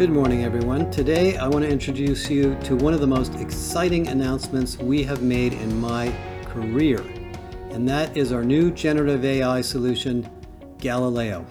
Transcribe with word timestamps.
Good 0.00 0.08
morning, 0.08 0.44
everyone. 0.44 0.90
Today, 0.90 1.36
I 1.36 1.46
want 1.46 1.62
to 1.62 1.70
introduce 1.70 2.30
you 2.30 2.54
to 2.62 2.74
one 2.74 2.94
of 2.94 3.00
the 3.00 3.06
most 3.06 3.34
exciting 3.34 4.08
announcements 4.08 4.78
we 4.78 5.02
have 5.02 5.20
made 5.20 5.52
in 5.52 5.78
my 5.78 6.10
career, 6.46 7.00
and 7.70 7.86
that 7.86 8.16
is 8.16 8.32
our 8.32 8.42
new 8.42 8.70
generative 8.70 9.26
AI 9.26 9.60
solution, 9.60 10.26
Galileo. 10.78 11.44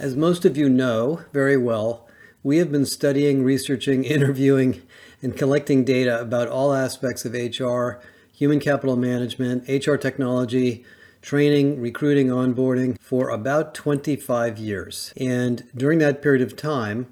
As 0.00 0.16
most 0.16 0.44
of 0.44 0.56
you 0.56 0.68
know 0.68 1.20
very 1.32 1.56
well, 1.56 2.08
we 2.42 2.58
have 2.58 2.72
been 2.72 2.84
studying, 2.84 3.44
researching, 3.44 4.02
interviewing, 4.16 4.82
and 5.22 5.36
collecting 5.36 5.84
data 5.84 6.20
about 6.20 6.48
all 6.48 6.74
aspects 6.74 7.24
of 7.24 7.32
HR, 7.32 8.00
human 8.32 8.58
capital 8.58 8.96
management, 8.96 9.68
HR 9.68 9.94
technology, 9.94 10.84
training, 11.24 11.80
recruiting, 11.80 12.26
onboarding 12.26 13.00
for 13.00 13.30
about 13.30 13.74
25 13.74 14.58
years. 14.58 15.10
And 15.16 15.66
during 15.74 15.98
that 16.00 16.20
period 16.20 16.42
of 16.42 16.54
time, 16.54 17.06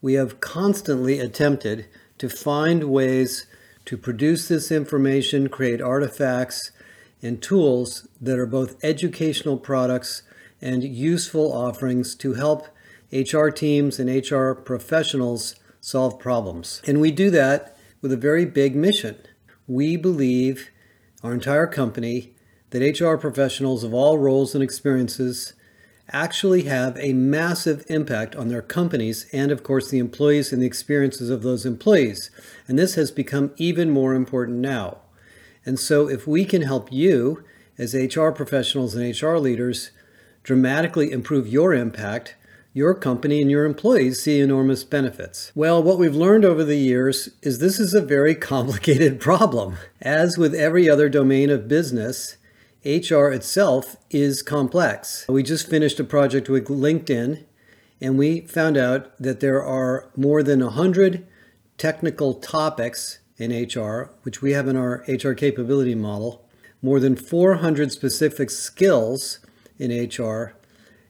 we 0.00 0.14
have 0.14 0.40
constantly 0.40 1.20
attempted 1.20 1.86
to 2.16 2.30
find 2.30 2.84
ways 2.84 3.46
to 3.84 3.98
produce 3.98 4.48
this 4.48 4.72
information, 4.72 5.50
create 5.50 5.82
artifacts 5.82 6.70
and 7.20 7.42
tools 7.42 8.08
that 8.18 8.38
are 8.38 8.46
both 8.46 8.82
educational 8.82 9.58
products 9.58 10.22
and 10.62 10.82
useful 10.82 11.52
offerings 11.52 12.14
to 12.14 12.34
help 12.34 12.68
HR 13.12 13.48
teams 13.48 13.98
and 13.98 14.08
HR 14.08 14.52
professionals 14.52 15.56
solve 15.82 16.18
problems. 16.18 16.80
And 16.86 17.02
we 17.02 17.10
do 17.10 17.28
that 17.32 17.76
with 18.00 18.12
a 18.12 18.16
very 18.16 18.46
big 18.46 18.74
mission. 18.74 19.18
We 19.66 19.98
believe, 19.98 20.70
our 21.22 21.34
entire 21.34 21.66
company, 21.66 22.32
that 22.70 23.00
HR 23.00 23.16
professionals 23.16 23.84
of 23.84 23.94
all 23.94 24.18
roles 24.18 24.54
and 24.54 24.62
experiences 24.62 25.54
actually 26.10 26.62
have 26.62 26.96
a 26.98 27.12
massive 27.12 27.84
impact 27.88 28.34
on 28.34 28.48
their 28.48 28.62
companies 28.62 29.26
and, 29.32 29.50
of 29.50 29.62
course, 29.62 29.90
the 29.90 29.98
employees 29.98 30.52
and 30.52 30.62
the 30.62 30.66
experiences 30.66 31.30
of 31.30 31.42
those 31.42 31.66
employees. 31.66 32.30
And 32.66 32.78
this 32.78 32.94
has 32.94 33.10
become 33.10 33.52
even 33.56 33.90
more 33.90 34.14
important 34.14 34.58
now. 34.58 34.98
And 35.66 35.78
so, 35.78 36.08
if 36.08 36.26
we 36.26 36.44
can 36.44 36.62
help 36.62 36.90
you 36.90 37.44
as 37.76 37.94
HR 37.94 38.30
professionals 38.30 38.94
and 38.94 39.22
HR 39.22 39.36
leaders 39.36 39.90
dramatically 40.42 41.12
improve 41.12 41.46
your 41.46 41.74
impact, 41.74 42.36
your 42.72 42.94
company 42.94 43.42
and 43.42 43.50
your 43.50 43.66
employees 43.66 44.22
see 44.22 44.40
enormous 44.40 44.84
benefits. 44.84 45.52
Well, 45.54 45.82
what 45.82 45.98
we've 45.98 46.14
learned 46.14 46.44
over 46.44 46.64
the 46.64 46.76
years 46.76 47.28
is 47.42 47.58
this 47.58 47.78
is 47.78 47.92
a 47.92 48.00
very 48.00 48.34
complicated 48.52 49.20
problem. 49.20 49.76
As 50.00 50.38
with 50.38 50.54
every 50.54 50.88
other 50.88 51.10
domain 51.10 51.50
of 51.50 51.68
business, 51.68 52.37
HR 52.84 53.28
itself 53.28 53.96
is 54.10 54.42
complex. 54.42 55.26
We 55.28 55.42
just 55.42 55.68
finished 55.68 55.98
a 55.98 56.04
project 56.04 56.48
with 56.48 56.68
LinkedIn 56.68 57.44
and 58.00 58.16
we 58.16 58.42
found 58.42 58.76
out 58.76 59.16
that 59.20 59.40
there 59.40 59.62
are 59.62 60.10
more 60.16 60.42
than 60.42 60.60
100 60.60 61.26
technical 61.76 62.34
topics 62.34 63.18
in 63.36 63.50
HR, 63.50 64.10
which 64.22 64.42
we 64.42 64.52
have 64.52 64.68
in 64.68 64.76
our 64.76 65.04
HR 65.08 65.32
capability 65.32 65.94
model, 65.94 66.44
more 66.80 67.00
than 67.00 67.16
400 67.16 67.90
specific 67.90 68.50
skills 68.50 69.40
in 69.78 69.90
HR, 69.90 70.54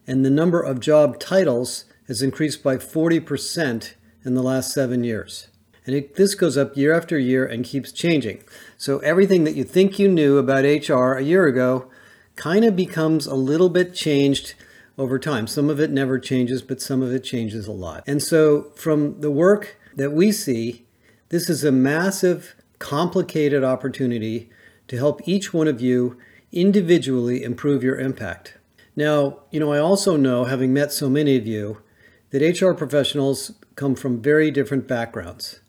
and 0.07 0.25
the 0.25 0.29
number 0.29 0.61
of 0.61 0.79
job 0.79 1.19
titles 1.19 1.85
has 2.07 2.21
increased 2.21 2.63
by 2.63 2.77
40% 2.77 3.93
in 4.25 4.33
the 4.33 4.43
last 4.43 4.73
seven 4.73 5.03
years. 5.03 5.47
And 5.89 5.97
it, 5.97 6.17
this 6.17 6.35
goes 6.35 6.55
up 6.55 6.77
year 6.77 6.93
after 6.93 7.17
year 7.17 7.47
and 7.47 7.65
keeps 7.65 7.91
changing. 7.91 8.43
So 8.77 8.99
everything 8.99 9.43
that 9.45 9.55
you 9.55 9.63
think 9.63 9.97
you 9.97 10.07
knew 10.07 10.37
about 10.37 10.63
HR 10.63 11.13
a 11.13 11.23
year 11.23 11.47
ago 11.47 11.89
kind 12.35 12.63
of 12.63 12.75
becomes 12.75 13.25
a 13.25 13.33
little 13.33 13.69
bit 13.69 13.95
changed 13.95 14.53
over 14.99 15.17
time. 15.17 15.47
Some 15.47 15.67
of 15.67 15.79
it 15.79 15.89
never 15.89 16.19
changes, 16.19 16.61
but 16.61 16.79
some 16.79 17.01
of 17.01 17.11
it 17.11 17.23
changes 17.23 17.65
a 17.65 17.71
lot. 17.71 18.03
And 18.05 18.21
so 18.21 18.69
from 18.75 19.21
the 19.21 19.31
work 19.31 19.77
that 19.95 20.11
we 20.11 20.31
see, 20.31 20.85
this 21.29 21.49
is 21.49 21.63
a 21.63 21.71
massive, 21.71 22.53
complicated 22.77 23.63
opportunity 23.63 24.51
to 24.89 24.95
help 24.95 25.27
each 25.27 25.55
one 25.55 25.67
of 25.67 25.81
you 25.81 26.19
individually 26.51 27.41
improve 27.41 27.81
your 27.81 27.97
impact. 27.99 28.59
Now, 28.95 29.39
you 29.49 29.59
know, 29.59 29.73
I 29.73 29.79
also 29.79 30.17
know, 30.17 30.43
having 30.43 30.71
met 30.71 30.91
so 30.91 31.09
many 31.09 31.35
of 31.35 31.47
you, 31.47 31.81
that 32.29 32.61
HR 32.61 32.73
professionals 32.73 33.53
come 33.73 33.95
from 33.95 34.21
very 34.21 34.51
different 34.51 34.87
backgrounds. 34.87 35.61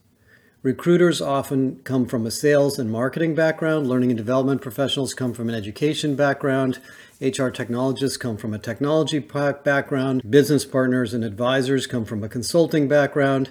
Recruiters 0.62 1.22
often 1.22 1.81
come 1.84 2.04
from 2.04 2.26
a 2.26 2.31
sales 2.31 2.78
and 2.78 2.93
marketing 2.93 3.34
background. 3.34 3.87
Learning 3.87 4.10
and 4.10 4.19
development 4.19 4.60
professionals 4.60 5.15
come 5.15 5.32
from 5.32 5.48
an 5.48 5.54
education 5.54 6.15
background. 6.15 6.81
HR 7.19 7.48
technologists 7.48 8.19
come 8.19 8.37
from 8.37 8.53
a 8.53 8.59
technology 8.59 9.20
background. 9.20 10.20
Business 10.31 10.66
partners 10.66 11.15
and 11.15 11.25
advisors 11.25 11.87
come 11.87 12.04
from 12.04 12.22
a 12.22 12.28
consulting 12.28 12.88
background. 12.88 13.49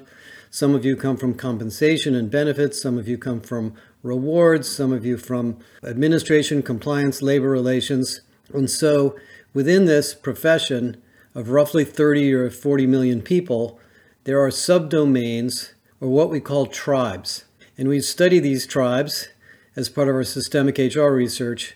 Some 0.52 0.76
of 0.76 0.86
you 0.86 0.96
come 0.96 1.18
from 1.18 1.34
compensation 1.34 2.14
and 2.14 2.30
benefits. 2.30 2.80
Some 2.80 3.00
of 3.00 3.08
you 3.08 3.18
come 3.18 3.42
from 3.42 3.74
rewards. 4.04 4.70
Some 4.70 4.94
of 4.94 5.04
you 5.04 5.18
from 5.18 5.58
administration, 5.84 6.62
compliance, 6.62 7.24
labor 7.24 7.50
relations. 7.50 8.22
And 8.54 8.70
so 8.70 9.16
within 9.52 9.86
this 9.86 10.14
profession 10.14 11.02
of 11.34 11.50
roughly 11.50 11.86
30 11.86 12.32
or 12.36 12.52
40 12.52 12.86
million 12.86 13.24
people, 13.24 13.80
there 14.26 14.40
are 14.40 14.50
subdomains 14.50 15.72
or 16.02 16.10
what 16.10 16.30
we 16.30 16.40
call 16.40 16.66
tribes. 16.66 17.46
And 17.78 17.88
we 17.88 18.02
study 18.02 18.40
these 18.40 18.68
tribes 18.68 19.30
as 19.76 19.90
part 19.90 20.08
of 20.08 20.16
our 20.16 20.24
systemic 20.24 20.78
HR 20.78 21.10
research. 21.10 21.76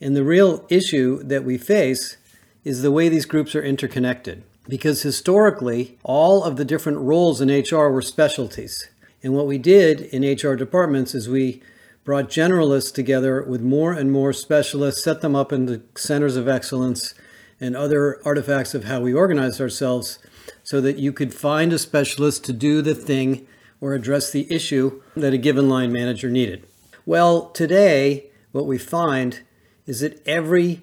And 0.00 0.16
the 0.16 0.24
real 0.24 0.64
issue 0.68 1.22
that 1.22 1.44
we 1.44 1.58
face 1.58 2.16
is 2.64 2.82
the 2.82 2.90
way 2.90 3.08
these 3.08 3.26
groups 3.26 3.54
are 3.54 3.62
interconnected. 3.62 4.42
Because 4.68 5.02
historically, 5.02 5.96
all 6.02 6.42
of 6.42 6.56
the 6.56 6.64
different 6.64 6.98
roles 6.98 7.40
in 7.40 7.48
HR 7.48 7.88
were 7.88 8.02
specialties. 8.02 8.88
And 9.22 9.34
what 9.34 9.46
we 9.46 9.58
did 9.58 10.00
in 10.00 10.22
HR 10.22 10.56
departments 10.56 11.14
is 11.14 11.28
we 11.28 11.62
brought 12.04 12.28
generalists 12.28 12.92
together 12.92 13.42
with 13.42 13.60
more 13.60 13.92
and 13.92 14.12
more 14.12 14.32
specialists, 14.32 15.02
set 15.02 15.20
them 15.20 15.36
up 15.36 15.52
in 15.52 15.66
the 15.66 15.82
centers 15.96 16.36
of 16.36 16.48
excellence 16.48 17.14
and 17.60 17.76
other 17.76 18.20
artifacts 18.24 18.74
of 18.74 18.84
how 18.84 19.00
we 19.00 19.14
organized 19.14 19.60
ourselves 19.60 20.18
so 20.62 20.80
that 20.80 20.98
you 20.98 21.12
could 21.12 21.32
find 21.32 21.72
a 21.72 21.78
specialist 21.78 22.44
to 22.44 22.52
do 22.52 22.82
the 22.82 22.94
thing 22.94 23.46
or 23.80 23.94
address 23.94 24.30
the 24.30 24.50
issue 24.52 25.02
that 25.16 25.34
a 25.34 25.38
given 25.38 25.68
line 25.68 25.92
manager 25.92 26.30
needed. 26.30 26.66
Well, 27.04 27.50
today, 27.50 28.30
what 28.52 28.66
we 28.66 28.78
find 28.78 29.40
is 29.86 30.00
that 30.00 30.26
every 30.26 30.82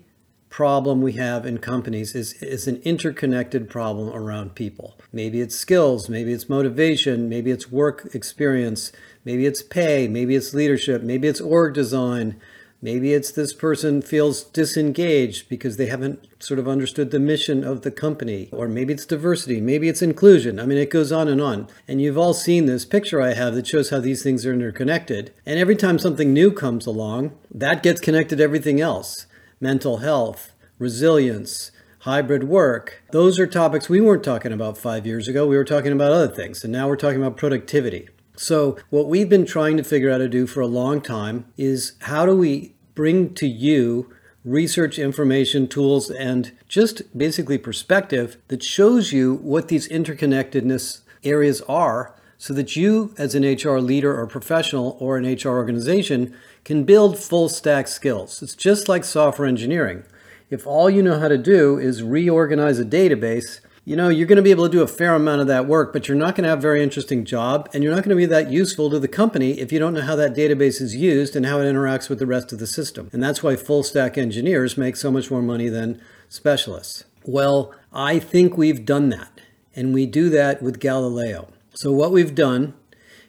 problem 0.50 1.02
we 1.02 1.14
have 1.14 1.48
in 1.48 1.58
companies 1.58 2.14
is, 2.14 2.34
is 2.34 2.68
an 2.68 2.80
interconnected 2.84 3.68
problem 3.68 4.10
around 4.10 4.54
people. 4.54 4.96
Maybe 5.12 5.42
it's 5.42 5.56
skills, 5.56 6.10
maybe 6.10 6.32
it's 6.32 6.48
motivation, 6.48 7.28
maybe 7.28 7.50
it's 7.50 7.72
work 7.72 8.08
experience, 8.14 8.92
maybe 9.26 9.48
it's 9.48 9.64
pay, 9.64 10.08
maybe 10.08 10.36
it's 10.36 10.54
leadership, 10.54 11.02
maybe 11.02 11.28
it's 11.28 11.42
org 11.42 11.74
design, 11.74 12.40
Maybe 12.84 13.14
it's 13.14 13.32
this 13.32 13.54
person 13.54 14.02
feels 14.02 14.44
disengaged 14.44 15.48
because 15.48 15.78
they 15.78 15.86
haven't 15.86 16.28
sort 16.44 16.60
of 16.60 16.68
understood 16.68 17.12
the 17.12 17.20
mission 17.20 17.64
of 17.64 17.84
the 17.84 17.92
company. 17.92 18.50
Or 18.52 18.68
maybe 18.68 18.92
it's 18.92 19.06
diversity. 19.06 19.62
Maybe 19.62 19.88
it's 19.88 20.02
inclusion. 20.02 20.60
I 20.60 20.66
mean, 20.66 20.78
it 20.78 20.90
goes 20.90 21.10
on 21.10 21.30
and 21.30 21.40
on. 21.40 21.70
And 21.88 22.02
you've 22.02 22.18
all 22.18 22.34
seen 22.34 22.66
this 22.66 22.84
picture 22.84 23.22
I 23.22 23.36
have 23.36 23.56
that 23.56 23.68
shows 23.68 23.90
how 23.90 24.02
these 24.02 24.22
things 24.22 24.46
are 24.46 24.54
interconnected. 24.54 25.32
And 25.46 25.58
every 25.58 25.78
time 25.78 25.98
something 25.98 26.34
new 26.34 26.52
comes 26.52 26.86
along, 26.86 27.32
that 27.50 27.84
gets 27.84 28.02
connected 28.02 28.40
to 28.40 28.44
everything 28.44 28.82
else 28.82 29.28
mental 29.62 30.00
health, 30.00 30.52
resilience, 30.78 31.72
hybrid 32.00 32.44
work. 32.44 33.02
Those 33.12 33.40
are 33.40 33.48
topics 33.48 33.88
we 33.88 34.02
weren't 34.02 34.26
talking 34.26 34.52
about 34.52 34.78
five 34.78 35.08
years 35.08 35.30
ago. 35.30 35.48
We 35.48 35.56
were 35.56 35.64
talking 35.64 35.94
about 35.94 36.12
other 36.12 36.28
things. 36.28 36.66
And 36.66 36.74
now 36.74 36.90
we're 36.90 36.98
talking 36.98 37.22
about 37.22 37.38
productivity. 37.38 38.10
So, 38.36 38.78
what 38.90 39.08
we've 39.08 39.30
been 39.30 39.46
trying 39.46 39.78
to 39.78 39.84
figure 39.84 40.10
out 40.10 40.18
to 40.18 40.28
do 40.28 40.48
for 40.48 40.60
a 40.60 40.68
long 40.68 41.02
time 41.02 41.46
is 41.56 41.94
how 42.02 42.26
do 42.26 42.36
we 42.36 42.73
bring 42.96 43.34
to 43.36 43.48
you 43.48 44.14
research 44.46 45.00
information, 45.00 45.68
tools, 45.68 46.10
and 46.10 46.52
just 46.68 47.18
basically 47.18 47.58
perspective 47.58 48.38
that 48.50 48.64
shows 48.64 49.14
you 49.14 49.36
what 49.36 49.68
these 49.70 49.88
interconnectedness 49.88 51.02
areas 51.24 51.62
are 51.62 52.14
so 52.38 52.54
that 52.54 52.76
you, 52.76 53.14
as 53.18 53.36
an 53.36 53.44
HR 53.44 53.80
leader 53.80 54.20
or 54.20 54.28
professional 54.28 54.98
or 55.00 55.18
an 55.18 55.24
HR 55.24 55.50
organization, 55.50 56.36
can 56.66 56.84
build 56.84 57.18
full 57.18 57.48
stack 57.48 57.88
skills. 57.88 58.44
It's 58.44 58.56
just 58.56 58.90
like 58.90 59.06
software 59.06 59.48
engineering. 59.48 60.04
If 60.50 60.68
all 60.68 60.90
you 60.90 61.02
know 61.02 61.20
how 61.20 61.30
to 61.30 61.38
do 61.38 61.78
is 61.78 62.04
reorganize 62.04 62.80
a 62.80 62.86
database, 62.86 63.62
you 63.86 63.98
know, 63.98 64.08
you're 64.08 64.28
going 64.28 64.38
to 64.38 64.42
be 64.42 64.52
able 64.52 64.66
to 64.66 64.72
do 64.72 64.82
a 64.82 64.88
fair 64.88 65.14
amount 65.14 65.42
of 65.42 65.48
that 65.48 65.68
work, 65.68 65.92
but 65.92 66.08
you're 66.08 66.16
not 66.16 66.36
going 66.36 66.44
to 66.44 66.50
have 66.50 66.60
a 66.60 66.62
very 66.62 66.82
interesting 66.82 67.26
job 67.26 67.70
and 67.74 67.84
you're 67.84 67.94
not 67.94 68.04
going 68.04 68.16
to 68.16 68.22
be 68.22 68.26
that 68.26 68.50
useful 68.50 68.90
to 68.90 69.00
the 69.00 69.10
company 69.10 69.60
if 69.60 69.72
you 69.72 69.80
don't 69.80 69.94
know 69.94 70.02
how 70.02 70.16
that 70.16 70.34
database 70.34 70.80
is 70.80 70.96
used 70.96 71.36
and 71.36 71.46
how 71.46 71.60
it 71.60 71.66
interacts 71.66 72.10
with 72.10 72.20
the 72.20 72.26
rest 72.26 72.54
of 72.54 72.60
the 72.60 72.68
system. 72.68 73.10
And 73.12 73.22
that's 73.22 73.44
why 73.44 73.58
full 73.58 73.84
stack 73.84 74.18
engineers 74.18 74.78
make 74.78 74.96
so 74.96 75.12
much 75.12 75.30
more 75.30 75.42
money 75.42 75.68
than 75.68 76.02
specialists. 76.30 77.04
Well, 77.26 77.74
I 77.92 78.20
think 78.20 78.58
we've 78.58 78.86
done 78.86 79.10
that. 79.10 79.42
And 79.76 79.94
we 79.94 80.06
do 80.06 80.30
that 80.30 80.62
with 80.62 80.80
Galileo. 80.80 81.50
So 81.74 81.92
what 81.92 82.12
we've 82.12 82.36
done 82.36 82.76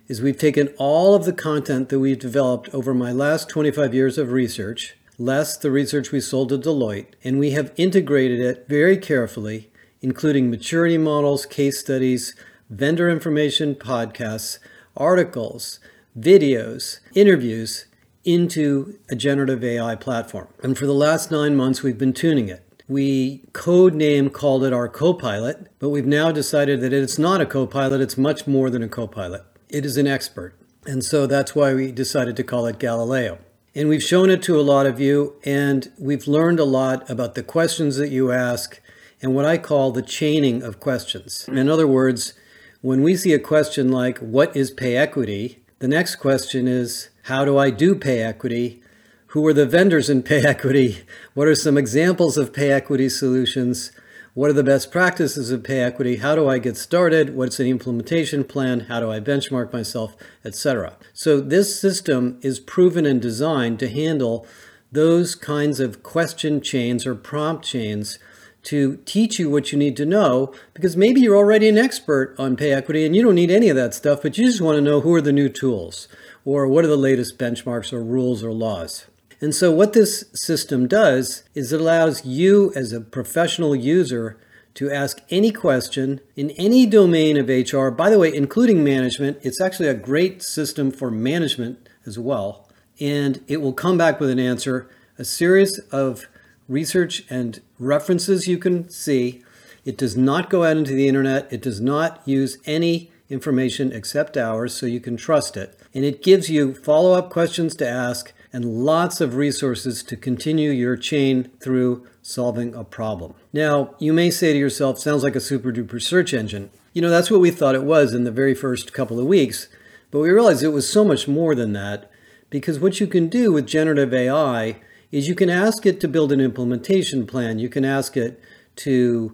is 0.09 0.21
we've 0.21 0.39
taken 0.39 0.69
all 0.77 1.15
of 1.15 1.25
the 1.25 1.33
content 1.33 1.89
that 1.89 1.99
we've 1.99 2.19
developed 2.19 2.69
over 2.75 2.93
my 2.93 3.11
last 3.11 3.49
25 3.49 3.95
years 3.95 4.19
of 4.19 4.31
research 4.31 4.95
less 5.19 5.57
the 5.57 5.71
research 5.71 6.11
we 6.11 6.21
sold 6.21 6.49
to 6.49 6.59
Deloitte, 6.59 7.07
and 7.23 7.39
we 7.39 7.53
have 7.53 7.73
integrated 7.77 8.41
it 8.41 8.67
very 8.69 8.97
carefully, 8.97 9.71
including 10.05 10.51
maturity 10.51 10.99
models, 10.99 11.47
case 11.47 11.79
studies, 11.79 12.37
vendor 12.69 13.09
information 13.09 13.75
podcasts, 13.75 14.59
articles, 14.95 15.81
videos, 16.17 17.01
interviews 17.15 17.87
into 18.23 18.99
a 19.11 19.17
generative 19.17 19.65
AI 19.65 19.95
platform. 19.97 20.49
And 20.63 20.77
for 20.77 20.85
the 20.85 20.93
last 20.93 21.31
nine 21.31 21.57
months, 21.57 21.83
we've 21.83 21.97
been 21.97 22.13
tuning 22.13 22.51
it. 22.51 22.63
We 22.87 23.45
code 23.55 23.95
name 23.95 24.29
called 24.29 24.63
it 24.63 24.75
our 24.75 24.89
Copilot, 24.89 25.69
but 25.79 25.89
we've 25.89 26.07
now 26.07 26.31
decided 26.31 26.83
that 26.83 26.93
it's 26.93 27.19
not 27.19 27.41
a 27.41 27.47
Copilot, 27.47 28.03
it's 28.03 28.19
much 28.19 28.47
more 28.47 28.69
than 28.69 28.83
a 28.83 28.89
Copilot. 28.89 29.43
It 29.71 29.87
is 29.87 29.97
an 29.97 30.07
expert. 30.07 30.55
And 30.85 31.03
so 31.03 31.27
that's 31.27 31.55
why 31.55 31.73
we 31.73 31.91
decided 31.91 32.37
to 32.37 32.45
call 32.45 32.67
it 32.67 32.79
Galileo. 32.79 33.39
And 33.75 33.89
we've 33.89 34.03
shown 34.03 34.29
it 34.29 34.43
to 34.43 34.61
a 34.61 34.63
lot 34.63 34.85
of 34.85 35.01
you, 35.01 35.37
and 35.45 35.91
we've 35.99 36.29
learned 36.29 36.61
a 36.61 36.65
lot 36.65 37.09
about 37.11 37.35
the 37.35 37.43
questions 37.43 37.97
that 37.97 38.11
you 38.11 38.31
ask 38.31 38.83
and 39.25 39.35
what 39.35 39.47
I 39.47 39.57
call 39.57 39.91
the 39.91 40.03
chaining 40.03 40.63
of 40.63 40.81
questions. 40.81 41.49
In 41.49 41.71
other 41.71 41.87
words, 41.87 42.35
when 42.83 43.03
we 43.03 43.17
see 43.17 43.33
a 43.33 43.39
question 43.39 43.91
like, 43.91 44.19
What 44.19 44.55
is 44.55 44.71
pay 44.71 44.99
equity? 44.99 45.65
the 45.79 45.89
next 45.89 46.17
question 46.17 46.69
is, 46.69 47.09
How 47.23 47.47
do 47.47 47.57
I 47.57 47.71
do 47.71 47.95
pay 47.95 48.21
equity? 48.21 48.83
Who 49.29 49.47
are 49.47 49.55
the 49.55 49.65
vendors 49.65 50.11
in 50.11 50.23
pay 50.25 50.45
equity? 50.45 51.05
What 51.33 51.49
are 51.49 51.55
some 51.55 51.79
examples 51.79 52.37
of 52.37 52.53
pay 52.53 52.71
equity 52.71 53.09
solutions? 53.09 53.93
What 54.35 54.51
are 54.51 54.55
the 54.55 54.63
best 54.63 54.93
practices 54.93 55.51
of 55.51 55.65
pay 55.65 55.81
equity? 55.81 56.17
How 56.17 56.35
do 56.35 56.47
I 56.47 56.59
get 56.59 56.77
started? 56.77 57.35
What's 57.35 57.59
an 57.59 57.67
implementation 57.67 58.45
plan? 58.45 58.81
How 58.81 59.01
do 59.01 59.11
I 59.11 59.21
benchmark 59.21 59.73
myself, 59.73 60.17
etc. 60.45 60.99
So 61.15 61.41
this 61.41 61.81
system 61.81 62.39
is 62.43 62.61
proven 62.61 63.07
and 63.07 63.23
designed 63.23 63.79
to 63.79 63.89
handle 63.89 64.47
those 64.93 65.35
kinds 65.35 65.81
of 65.81 66.03
question 66.03 66.61
chains 66.61 67.07
or 67.07 67.15
prompt 67.15 67.65
chains 67.65 68.19
to 68.65 68.97
teach 69.05 69.39
you 69.39 69.51
what 69.51 69.73
you 69.73 69.79
need 69.79 69.97
to 69.97 70.07
know 70.07 70.53
because 70.73 70.97
maybe 70.97 71.21
you're 71.21 71.37
already 71.37 71.69
an 71.69 71.79
expert 71.79 72.35
on 72.39 72.57
pay 72.57 72.73
equity 72.73 73.05
and 73.05 73.15
you 73.15 73.23
don't 73.23 73.35
need 73.35 73.51
any 73.51 73.69
of 73.69 73.77
that 73.77 73.95
stuff, 73.95 74.23
but 74.23 74.37
you 74.37 74.47
just 74.47 74.61
want 74.61 74.77
to 74.77 74.83
know 74.83 75.01
who 75.01 75.15
are 75.15 75.21
the 75.21 75.33
new 75.33 75.49
tools 75.49 76.09
or 76.45 76.67
what 76.67 76.85
are 76.85 76.89
the 76.89 76.97
latest 76.97 77.39
benchmarks 77.39 77.93
or 77.93 78.03
rules 78.03 78.43
or 78.43 78.53
laws. 78.53 79.07
And 79.41 79.55
so, 79.55 79.71
what 79.71 79.93
this 79.93 80.25
system 80.33 80.89
does 80.89 81.45
is 81.55 81.73
it 81.73 81.81
allows 81.81 82.25
you 82.25 82.73
as 82.75 82.93
a 82.93 83.01
professional 83.01 83.77
user 83.77 84.39
to 84.75 84.91
ask 84.91 85.21
any 85.31 85.51
question 85.51 86.21
in 86.35 86.51
any 86.53 86.87
domain 86.87 87.37
of 87.37 87.49
HR, 87.49 87.89
by 87.91 88.11
the 88.11 88.19
way, 88.19 88.35
including 88.35 88.83
management. 88.83 89.39
It's 89.43 89.61
actually 89.61 89.89
a 89.89 89.95
great 89.95 90.43
system 90.43 90.91
for 90.91 91.11
management 91.11 91.89
as 92.07 92.19
well. 92.19 92.69
And 93.01 93.43
it 93.47 93.59
will 93.59 93.73
come 93.73 93.99
back 93.99 94.21
with 94.21 94.31
an 94.31 94.39
answer, 94.39 94.89
a 95.19 95.25
series 95.25 95.79
of 95.91 96.27
research 96.69 97.25
and 97.31 97.61
references 97.79 98.49
you 98.49 98.59
can 98.59 98.89
see. 98.89 99.43
It 99.85 99.99
does 99.99 100.17
not 100.17 100.49
go 100.51 100.65
out 100.65 100.77
into 100.77 100.95
the 100.95 101.09
internet, 101.09 101.53
it 101.53 101.63
does 101.63 101.81
not 101.81 102.23
use 102.25 102.59
any 102.65 103.11
information 103.29 103.93
except 103.93 104.37
ours, 104.37 104.75
so 104.75 104.87
you 104.87 105.01
can 105.01 105.17
trust 105.17 105.57
it. 105.57 105.79
And 105.95 106.05
it 106.05 106.23
gives 106.23 106.49
you 106.49 106.75
follow 106.75 107.13
up 107.13 107.31
questions 107.31 107.75
to 107.77 107.89
ask 107.89 108.33
and 108.53 108.85
lots 108.85 109.21
of 109.21 109.35
resources 109.35 110.03
to 110.05 110.17
continue 110.17 110.71
your 110.71 110.97
chain 110.97 111.51
through 111.61 112.07
solving 112.23 112.75
a 112.75 112.85
problem. 112.85 113.35
Now, 113.53 113.95
you 113.99 114.13
may 114.13 114.31
say 114.31 114.53
to 114.53 114.59
yourself, 114.59 114.99
sounds 114.99 115.23
like 115.23 115.37
a 115.37 115.41
super 115.41 115.73
duper 115.73 116.01
search 116.01 116.33
engine. 116.33 116.71
You 116.93 117.03
know, 117.03 117.11
that's 117.11 117.31
what 117.31 117.41
we 117.41 117.51
thought 117.51 117.75
it 117.75 117.83
was 117.83 118.15
in 118.15 118.25
the 118.25 118.31
very 118.31 118.55
first 118.55 118.93
couple 118.93 119.19
of 119.19 119.27
weeks, 119.27 119.69
but 120.11 120.21
we 120.21 120.31
realized 120.31 120.63
it 120.63 120.69
was 120.69 120.89
so 120.89 121.05
much 121.05 121.27
more 121.27 121.55
than 121.55 121.73
that 121.73 122.11
because 122.49 122.79
what 122.79 123.01
you 123.01 123.09
can 123.09 123.29
do 123.29 123.53
with 123.53 123.67
generative 123.67 124.15
AI 124.15 124.77
is 125.15 125.29
you 125.29 125.35
can 125.37 125.49
ask 125.49 125.87
it 125.87 126.01
to 126.01 126.09
build 126.09 126.33
an 126.33 126.41
implementation 126.41 127.25
plan. 127.25 127.61
You 127.61 127.69
can 127.69 127.85
ask 127.85 128.17
it 128.17 128.41
to 128.75 129.33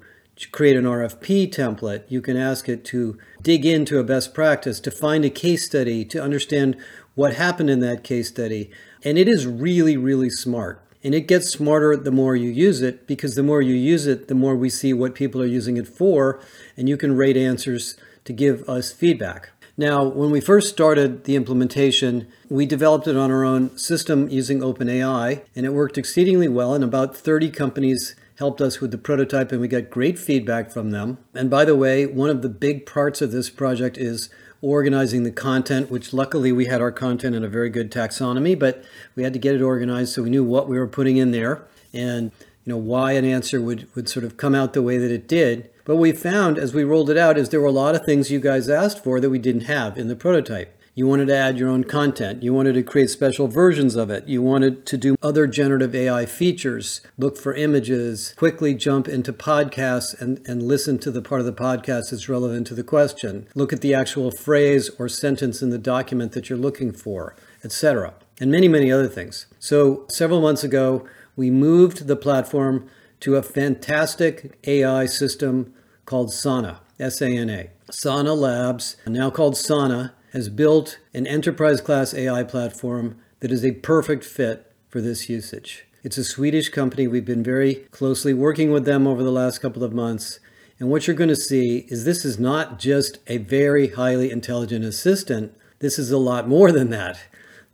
create 0.53 0.77
an 0.77 0.85
RFP 0.85 1.51
template. 1.55 2.03
You 2.07 2.21
can 2.21 2.37
ask 2.37 2.69
it 2.69 2.85
to 2.87 3.17
dig 3.41 3.65
into 3.65 3.99
a 3.99 4.05
best 4.05 4.35
practice, 4.35 4.79
to 4.81 4.91
find 4.91 5.25
a 5.25 5.31
case 5.31 5.65
study, 5.65 6.05
to 6.05 6.23
understand 6.23 6.77
what 7.15 7.37
happened 7.37 7.71
in 7.71 7.81
that 7.81 8.05
case 8.05 8.29
study. 8.29 8.71
And 9.03 9.17
it 9.17 9.27
is 9.27 9.47
really, 9.47 9.97
really 9.97 10.29
smart. 10.29 10.85
And 11.03 11.15
it 11.15 11.27
gets 11.27 11.49
smarter 11.49 11.97
the 11.97 12.11
more 12.11 12.37
you 12.37 12.51
use 12.51 12.83
it 12.83 13.07
because 13.07 13.35
the 13.35 13.43
more 13.43 13.63
you 13.63 13.75
use 13.75 14.07
it, 14.07 14.29
the 14.29 14.35
more 14.35 14.55
we 14.55 14.69
see 14.69 14.93
what 14.93 15.15
people 15.15 15.41
are 15.41 15.47
using 15.47 15.79
it 15.79 15.89
for. 15.89 16.43
And 16.77 16.91
you 16.91 16.99
can 16.99 17.17
rate 17.17 17.39
answers 17.39 17.97
to 18.27 18.35
give 18.35 18.69
us 18.69 18.93
feedback. 18.93 19.49
Now, 19.81 20.05
when 20.05 20.31
we 20.31 20.43
first 20.43 20.69
started 20.69 21.25
the 21.25 21.37
implementation, 21.37 22.27
we 22.51 22.67
developed 22.67 23.07
it 23.07 23.17
on 23.17 23.31
our 23.31 23.47
own 23.47 23.79
system 23.79 24.29
using 24.29 24.61
OpenAI, 24.61 25.41
and 25.57 25.65
it 25.65 25.73
worked 25.73 25.97
exceedingly 25.97 26.49
well. 26.49 26.75
And 26.75 26.85
about 26.85 27.17
30 27.17 27.51
companies 27.51 28.15
helped 28.37 28.61
us 28.61 28.83
with 28.83 28.91
the 28.91 28.99
prototype, 28.99 29.53
and 29.53 29.59
we 29.59 29.69
got 29.69 29.89
great 29.89 30.19
feedback 30.19 30.71
from 30.71 30.91
them. 30.91 31.17
And 31.33 31.49
by 31.49 31.65
the 31.65 31.75
way, 31.75 32.05
one 32.05 32.29
of 32.29 32.43
the 32.43 32.51
big 32.51 32.85
parts 32.85 33.23
of 33.23 33.33
this 33.33 33.49
project 33.49 33.97
is 33.97 34.29
organizing 34.61 35.23
the 35.23 35.31
content, 35.31 35.91
which 35.91 36.13
luckily 36.13 36.53
we 36.53 36.67
had 36.67 36.83
our 36.83 36.93
content 36.93 37.35
in 37.35 37.43
a 37.43 37.49
very 37.49 37.71
good 37.71 37.91
taxonomy, 37.91 38.59
but 38.59 38.85
we 39.17 39.23
had 39.23 39.33
to 39.33 39.39
get 39.39 39.55
it 39.55 39.63
organized 39.63 40.13
so 40.13 40.25
we 40.25 40.29
knew 40.29 40.45
what 40.45 40.69
we 40.69 40.79
were 40.79 40.87
putting 40.87 41.17
in 41.17 41.31
there 41.31 41.63
and 41.95 42.33
you 42.67 42.75
know 42.75 42.77
why 42.77 43.13
an 43.13 43.25
answer 43.25 43.63
would, 43.63 43.89
would 43.95 44.11
sort 44.11 44.25
of 44.25 44.37
come 44.37 44.55
out 44.55 44.75
the 44.75 44.83
way 44.83 44.99
that 44.99 45.11
it 45.11 45.27
did. 45.27 45.71
But 45.91 45.97
we 45.97 46.13
found 46.13 46.57
as 46.57 46.73
we 46.73 46.85
rolled 46.85 47.11
it 47.11 47.17
out 47.17 47.37
is 47.37 47.49
there 47.49 47.61
were 47.61 47.67
a 47.67 47.73
lot 47.73 47.97
of 47.97 48.05
things 48.05 48.31
you 48.31 48.39
guys 48.39 48.69
asked 48.69 49.03
for 49.03 49.19
that 49.19 49.29
we 49.29 49.41
didn't 49.41 49.63
have 49.63 49.99
in 49.99 50.07
the 50.07 50.15
prototype. 50.15 50.81
You 50.95 51.09
wanted 51.09 51.27
to 51.27 51.37
add 51.37 51.59
your 51.59 51.69
own 51.69 51.83
content. 51.83 52.45
You 52.45 52.55
wanted 52.55 52.75
to 52.75 52.85
create 52.85 53.11
special 53.11 53.49
versions 53.49 53.97
of 53.97 54.09
it. 54.09 54.29
You 54.29 54.41
wanted 54.41 54.87
to 54.87 54.97
do 54.97 55.17
other 55.21 55.49
generative 55.49 55.93
AI 55.93 56.27
features, 56.27 57.01
look 57.19 57.37
for 57.37 57.57
images, 57.57 58.35
quickly 58.37 58.73
jump 58.73 59.09
into 59.09 59.33
podcasts 59.33 60.15
and, 60.21 60.41
and 60.47 60.63
listen 60.63 61.01
to 61.01 61.11
the 61.11 61.23
part 61.23 61.41
of 61.41 61.47
the 61.47 61.53
podcast 61.53 62.13
that's 62.13 62.29
relevant 62.29 62.69
to 62.69 62.75
the 62.77 62.85
question. 62.85 63.49
Look 63.57 63.73
at 63.73 63.81
the 63.81 63.93
actual 63.93 64.31
phrase 64.31 64.91
or 64.97 65.09
sentence 65.09 65.61
in 65.61 65.71
the 65.71 65.77
document 65.77 66.31
that 66.35 66.49
you're 66.49 66.57
looking 66.57 66.93
for, 66.93 67.35
etc. 67.65 68.15
And 68.39 68.53
many, 68.53 68.69
many 68.69 68.93
other 68.93 69.09
things. 69.09 69.47
So 69.59 70.07
several 70.09 70.41
months 70.41 70.63
ago, 70.63 71.05
we 71.35 71.51
moved 71.51 72.07
the 72.07 72.15
platform 72.15 72.89
to 73.19 73.35
a 73.35 73.43
fantastic 73.43 74.57
AI 74.69 75.07
system 75.07 75.75
called 76.11 76.33
Sana, 76.33 76.81
S 76.99 77.23
A 77.23 77.29
N 77.29 77.49
A. 77.49 77.71
Sana 77.89 78.35
Labs, 78.35 78.97
now 79.07 79.31
called 79.31 79.57
Sana, 79.57 80.13
has 80.33 80.49
built 80.49 80.99
an 81.15 81.25
enterprise 81.25 81.81
class 81.81 82.13
AI 82.13 82.43
platform 82.43 83.17
that 83.39 83.53
is 83.53 83.65
a 83.65 83.71
perfect 83.71 84.25
fit 84.25 84.73
for 84.89 85.01
this 85.01 85.29
usage. 85.29 85.87
It's 86.03 86.19
a 86.19 86.25
Swedish 86.25 86.69
company. 86.69 87.07
We've 87.07 87.25
been 87.25 87.45
very 87.45 87.87
closely 87.93 88.35
working 88.35 88.73
with 88.73 88.87
them 88.87 89.07
over 89.07 89.23
the 89.23 89.31
last 89.31 89.59
couple 89.59 89.85
of 89.85 89.93
months. 89.93 90.41
And 90.81 90.91
what 90.91 91.07
you're 91.07 91.15
going 91.15 91.29
to 91.29 91.37
see 91.37 91.87
is 91.87 92.05
this 92.05 92.25
is 92.25 92.41
not 92.41 92.81
just 92.81 93.19
a 93.29 93.37
very 93.37 93.91
highly 93.91 94.33
intelligent 94.33 94.85
assistant. 94.85 95.57
This 95.79 95.97
is 95.97 96.11
a 96.11 96.19
lot 96.19 96.49
more 96.49 96.73
than 96.73 96.91
that. 96.91 97.21